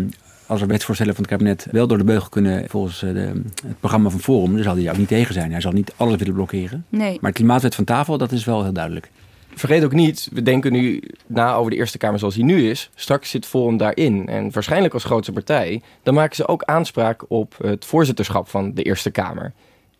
[0.46, 4.10] als er wetsvoorstellen van het kabinet wel door de beugel kunnen volgens de, het programma
[4.10, 5.50] van Forum, dan zal hij ook niet tegen zijn.
[5.50, 6.84] Hij zal niet alles willen blokkeren.
[6.88, 7.18] Nee.
[7.20, 9.10] Maar de klimaatwet van tafel, dat is wel heel duidelijk.
[9.54, 12.90] Vergeet ook niet, we denken nu na over de Eerste Kamer zoals die nu is.
[12.94, 14.28] Straks zit Forum daarin.
[14.28, 15.82] En waarschijnlijk als grootste partij.
[16.02, 19.52] Dan maken ze ook aanspraak op het voorzitterschap van de Eerste Kamer.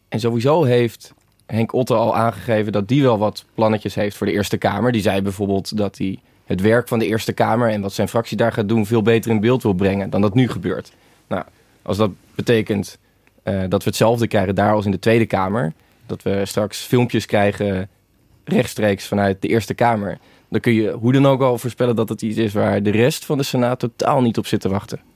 [0.09, 1.14] En sowieso heeft
[1.46, 4.92] Henk Otte al aangegeven dat die wel wat plannetjes heeft voor de Eerste Kamer.
[4.92, 8.36] Die zei bijvoorbeeld dat hij het werk van de Eerste Kamer en wat zijn fractie
[8.36, 10.92] daar gaat doen veel beter in beeld wil brengen dan dat nu gebeurt.
[11.26, 11.44] Nou,
[11.82, 12.98] als dat betekent
[13.42, 15.72] eh, dat we hetzelfde krijgen daar als in de Tweede Kamer.
[16.07, 17.88] Dat we straks filmpjes krijgen
[18.53, 20.18] rechtstreeks vanuit de Eerste Kamer.
[20.48, 23.24] Dan kun je hoe dan ook al voorspellen dat het iets is waar de rest
[23.24, 25.09] van de Senaat totaal niet op zit te wachten.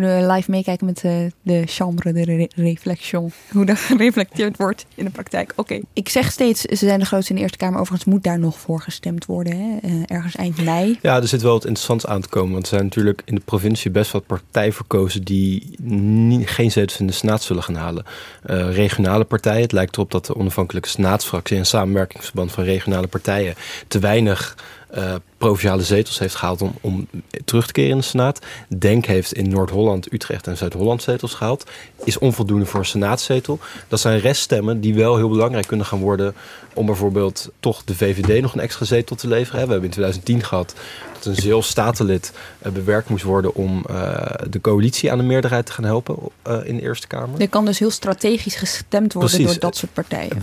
[0.00, 3.32] Kunnen we live meekijken met uh, de chambre de re reflexion.
[3.50, 5.52] Hoe dat gereflecteerd wordt in de praktijk.
[5.56, 7.80] Oké, ik zeg steeds, ze zijn de grootste in de Eerste Kamer.
[7.80, 9.88] Overigens moet daar nog voor gestemd worden, hè?
[9.88, 10.98] Uh, ergens eind mei.
[11.02, 12.52] Ja, er zit wel wat interessants aan te komen.
[12.52, 15.22] Want er zijn natuurlijk in de provincie best wat partijen verkozen...
[15.22, 18.04] die niet, geen zetels in de Senaat zullen gaan halen.
[18.46, 21.56] Uh, regionale partijen, het lijkt erop dat de onafhankelijke Senaatsfractie...
[21.56, 23.54] en samenwerkingsverband van regionale partijen
[23.88, 24.56] te weinig
[24.96, 27.06] uh, provinciale zetels heeft gehaald om, om
[27.44, 28.38] terug te keren in de Senaat.
[28.78, 31.64] Denk heeft in Noord-Holland, Utrecht en Zuid-Holland zetels gehaald.
[32.04, 33.58] Is onvoldoende voor een Senaatzetel.
[33.88, 36.34] Dat zijn reststemmen die wel heel belangrijk kunnen gaan worden...
[36.74, 39.66] om bijvoorbeeld toch de VVD nog een extra zetel te leveren.
[39.66, 40.74] We hebben in 2010 gehad
[41.12, 42.32] dat een Zeeuws statenlid
[42.66, 43.54] uh, bewerkt moest worden...
[43.54, 44.16] om uh,
[44.50, 46.16] de coalitie aan de meerderheid te gaan helpen
[46.64, 47.40] in de Eerste Kamer.
[47.40, 49.52] Er kan dus heel strategisch gestemd worden Precies.
[49.52, 50.42] door dat soort partijen.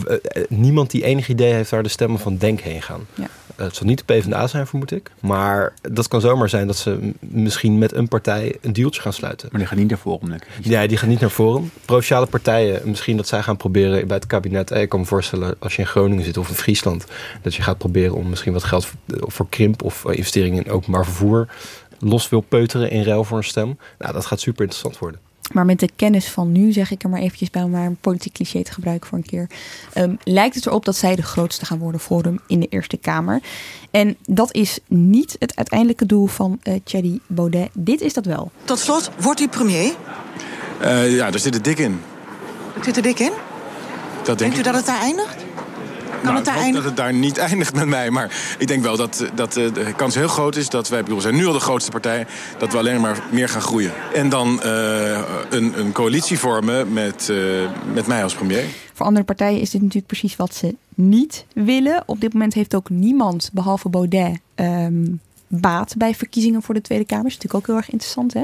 [0.49, 3.05] niemand die enig idee heeft waar de stemmen van Denk heen gaan.
[3.13, 3.27] Ja.
[3.55, 5.11] Het zal niet de PvdA zijn, vermoed ik.
[5.19, 9.47] Maar dat kan zomaar zijn dat ze misschien met een partij een dealtje gaan sluiten.
[9.51, 10.65] Maar die gaan niet naar voren, denk ik.
[10.65, 11.71] Ja, die gaan niet naar voren.
[11.85, 14.71] Provinciale partijen, misschien dat zij gaan proberen bij het kabinet.
[14.71, 17.05] Ik kan me voorstellen, als je in Groningen zit of in Friesland...
[17.41, 19.83] dat je gaat proberen om misschien wat geld voor, voor krimp...
[19.83, 21.47] of investeringen in openbaar vervoer
[22.03, 23.77] los wil peuteren in ruil voor een stem.
[23.99, 25.19] Nou, dat gaat super interessant worden.
[25.51, 27.97] Maar met de kennis van nu, zeg ik er maar eventjes bij om maar een
[28.01, 29.49] politiek cliché te gebruiken voor een keer.
[29.97, 32.97] Um, lijkt het erop dat zij de grootste gaan worden voor hem in de Eerste
[32.97, 33.41] Kamer.
[33.91, 37.69] En dat is niet het uiteindelijke doel van uh, Thierry Baudet.
[37.73, 38.51] Dit is dat wel.
[38.63, 39.93] Tot slot, wordt u premier?
[40.81, 42.01] Uh, ja, daar zit het dik in.
[42.81, 43.31] Zit er dik in?
[44.23, 45.42] Dat denk Denkt u dat het daar eindigt?
[46.23, 48.09] Nou, het daar ik hoop dat het daar niet eindigt met mij.
[48.09, 51.03] Maar ik denk wel dat, dat uh, de kans heel groot is dat wij...
[51.03, 52.27] bedoel, zijn nu al de grootste partij...
[52.57, 53.91] dat we alleen maar meer gaan groeien.
[54.13, 55.19] En dan uh,
[55.49, 58.65] een, een coalitie vormen met, uh, met mij als premier.
[58.93, 62.03] Voor andere partijen is dit natuurlijk precies wat ze niet willen.
[62.05, 64.39] Op dit moment heeft ook niemand, behalve Baudet...
[64.55, 65.19] Um,
[65.61, 67.25] baat bij verkiezingen voor de Tweede Kamer.
[67.25, 68.33] is natuurlijk ook heel erg interessant.
[68.33, 68.43] Hè?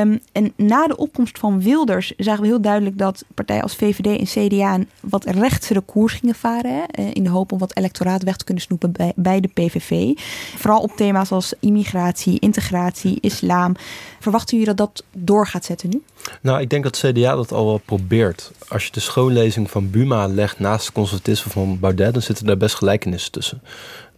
[0.00, 4.18] Um, en na de opkomst van Wilders zagen we heel duidelijk dat partijen als VVD
[4.18, 6.70] en CDA een wat rechtere koers gingen varen.
[6.72, 7.02] Hè?
[7.02, 10.18] In de hoop om wat electoraat weg te kunnen snoepen bij, bij de PVV.
[10.56, 13.74] Vooral op thema's als immigratie, integratie, islam.
[14.20, 16.02] Verwachten jullie dat dat door gaat zetten nu?
[16.40, 18.52] Nou, ik denk dat CDA dat al wel probeert.
[18.68, 22.56] Als je de schoonlezing van Buma legt naast het conservatisme van Baudet, dan zitten daar
[22.56, 23.62] best gelijkenissen tussen.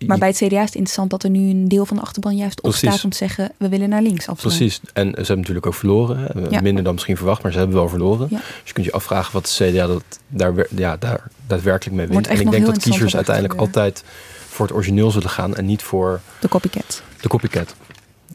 [0.06, 2.36] Maar bij het CDA is het interessant dat er nu een deel van de achterban
[2.36, 4.28] juist opstaat om te zeggen: we willen naar links.
[4.28, 4.56] Absoluut.
[4.56, 4.80] Precies.
[4.92, 6.50] En ze hebben natuurlijk ook verloren.
[6.50, 6.60] Ja.
[6.60, 8.26] Minder dan misschien verwacht, maar ze hebben wel verloren.
[8.30, 8.36] Ja.
[8.36, 12.26] Dus je kunt je afvragen wat de CDA dat daar, ja, daar daadwerkelijk mee wint.
[12.26, 14.04] En ik denk dat kiezers uiteindelijk altijd
[14.48, 17.02] voor het origineel zullen gaan en niet voor de copycat.
[17.20, 17.74] De copycat.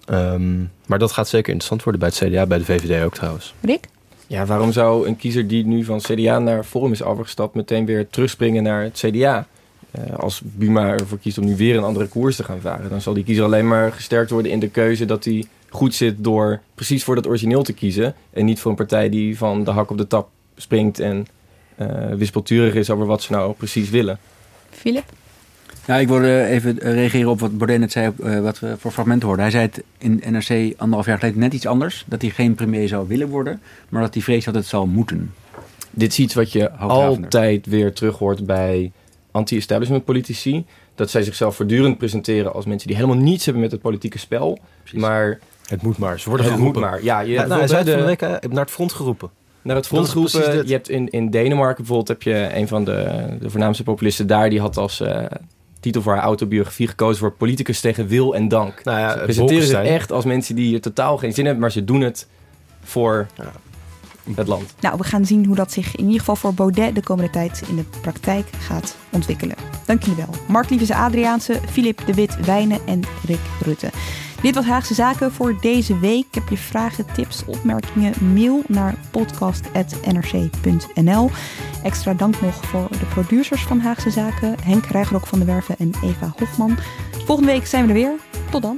[0.10, 3.54] Um, maar dat gaat zeker interessant worden bij het CDA, bij de VVD ook trouwens.
[3.62, 3.88] Rick?
[4.28, 7.56] Ja, waarom zou een kiezer die nu van CDA naar Forum is overgestapt...
[7.56, 9.48] meteen weer terugspringen naar het CDA?
[9.98, 12.90] Uh, als Buma ervoor kiest om nu weer een andere koers te gaan varen...
[12.90, 15.06] dan zal die kiezer alleen maar gesterkt worden in de keuze...
[15.06, 18.16] dat hij goed zit door precies voor dat origineel te kiezen...
[18.34, 21.00] en niet voor een partij die van de hak op de tap springt...
[21.00, 21.28] en
[21.82, 24.20] uh, wispelturig is over wat ze nou precies willen.
[24.70, 25.06] Philip?
[25.90, 29.24] Nou, ik wilde even reageren op wat Baudet net zei, uh, wat we voor fragment
[29.24, 29.42] hoorden.
[29.42, 32.06] Hij zei het in NRC anderhalf jaar geleden net iets anders.
[32.08, 35.34] Dat hij geen premier zou willen worden, maar dat hij vreest dat het zal moeten.
[35.92, 38.92] Dit is iets wat je altijd weer terug hoort bij
[39.32, 40.66] anti-establishment politici.
[40.96, 44.60] Dat zij zichzelf voortdurend presenteren als mensen die helemaal niets hebben met het politieke spel.
[44.82, 45.00] Precies.
[45.02, 46.20] Maar het moet maar.
[46.20, 46.82] Ze worden het geroepen.
[46.82, 47.04] moet maar.
[47.04, 49.30] Ja, je, ja, nou, hij zei de, van de week uh, naar het front geroepen.
[49.62, 50.68] Naar het front geroepen.
[50.68, 54.50] Je hebt in, in Denemarken bijvoorbeeld heb je een van de, de voornaamste populisten daar.
[54.50, 55.26] Die had als uh,
[55.80, 58.84] titel voor haar autobiografie gekozen voor politicus tegen wil en dank.
[58.84, 61.84] Nou ja, ze presenteren zich echt als mensen die totaal geen zin hebben, maar ze
[61.84, 62.28] doen het
[62.84, 63.52] voor ja.
[64.38, 64.74] Het land.
[64.80, 67.64] Nou, we gaan zien hoe dat zich in ieder geval voor Baudet de komende tijd
[67.68, 69.56] in de praktijk gaat ontwikkelen.
[69.86, 70.36] Dank jullie wel.
[70.48, 73.90] Mark Adriaanse, Filip de Wit Wijnen en Rick Rutte.
[74.42, 76.26] Dit was Haagse Zaken voor deze week.
[76.32, 78.34] Heb je vragen, tips, opmerkingen?
[78.34, 81.30] Mail naar podcast.nrc.nl.
[81.84, 85.92] Extra dank nog voor de producers van Haagse Zaken, Henk Rijgerok van de Werven en
[86.04, 86.78] Eva Hofman.
[87.26, 88.16] Volgende week zijn we er weer.
[88.52, 88.78] Tot dan.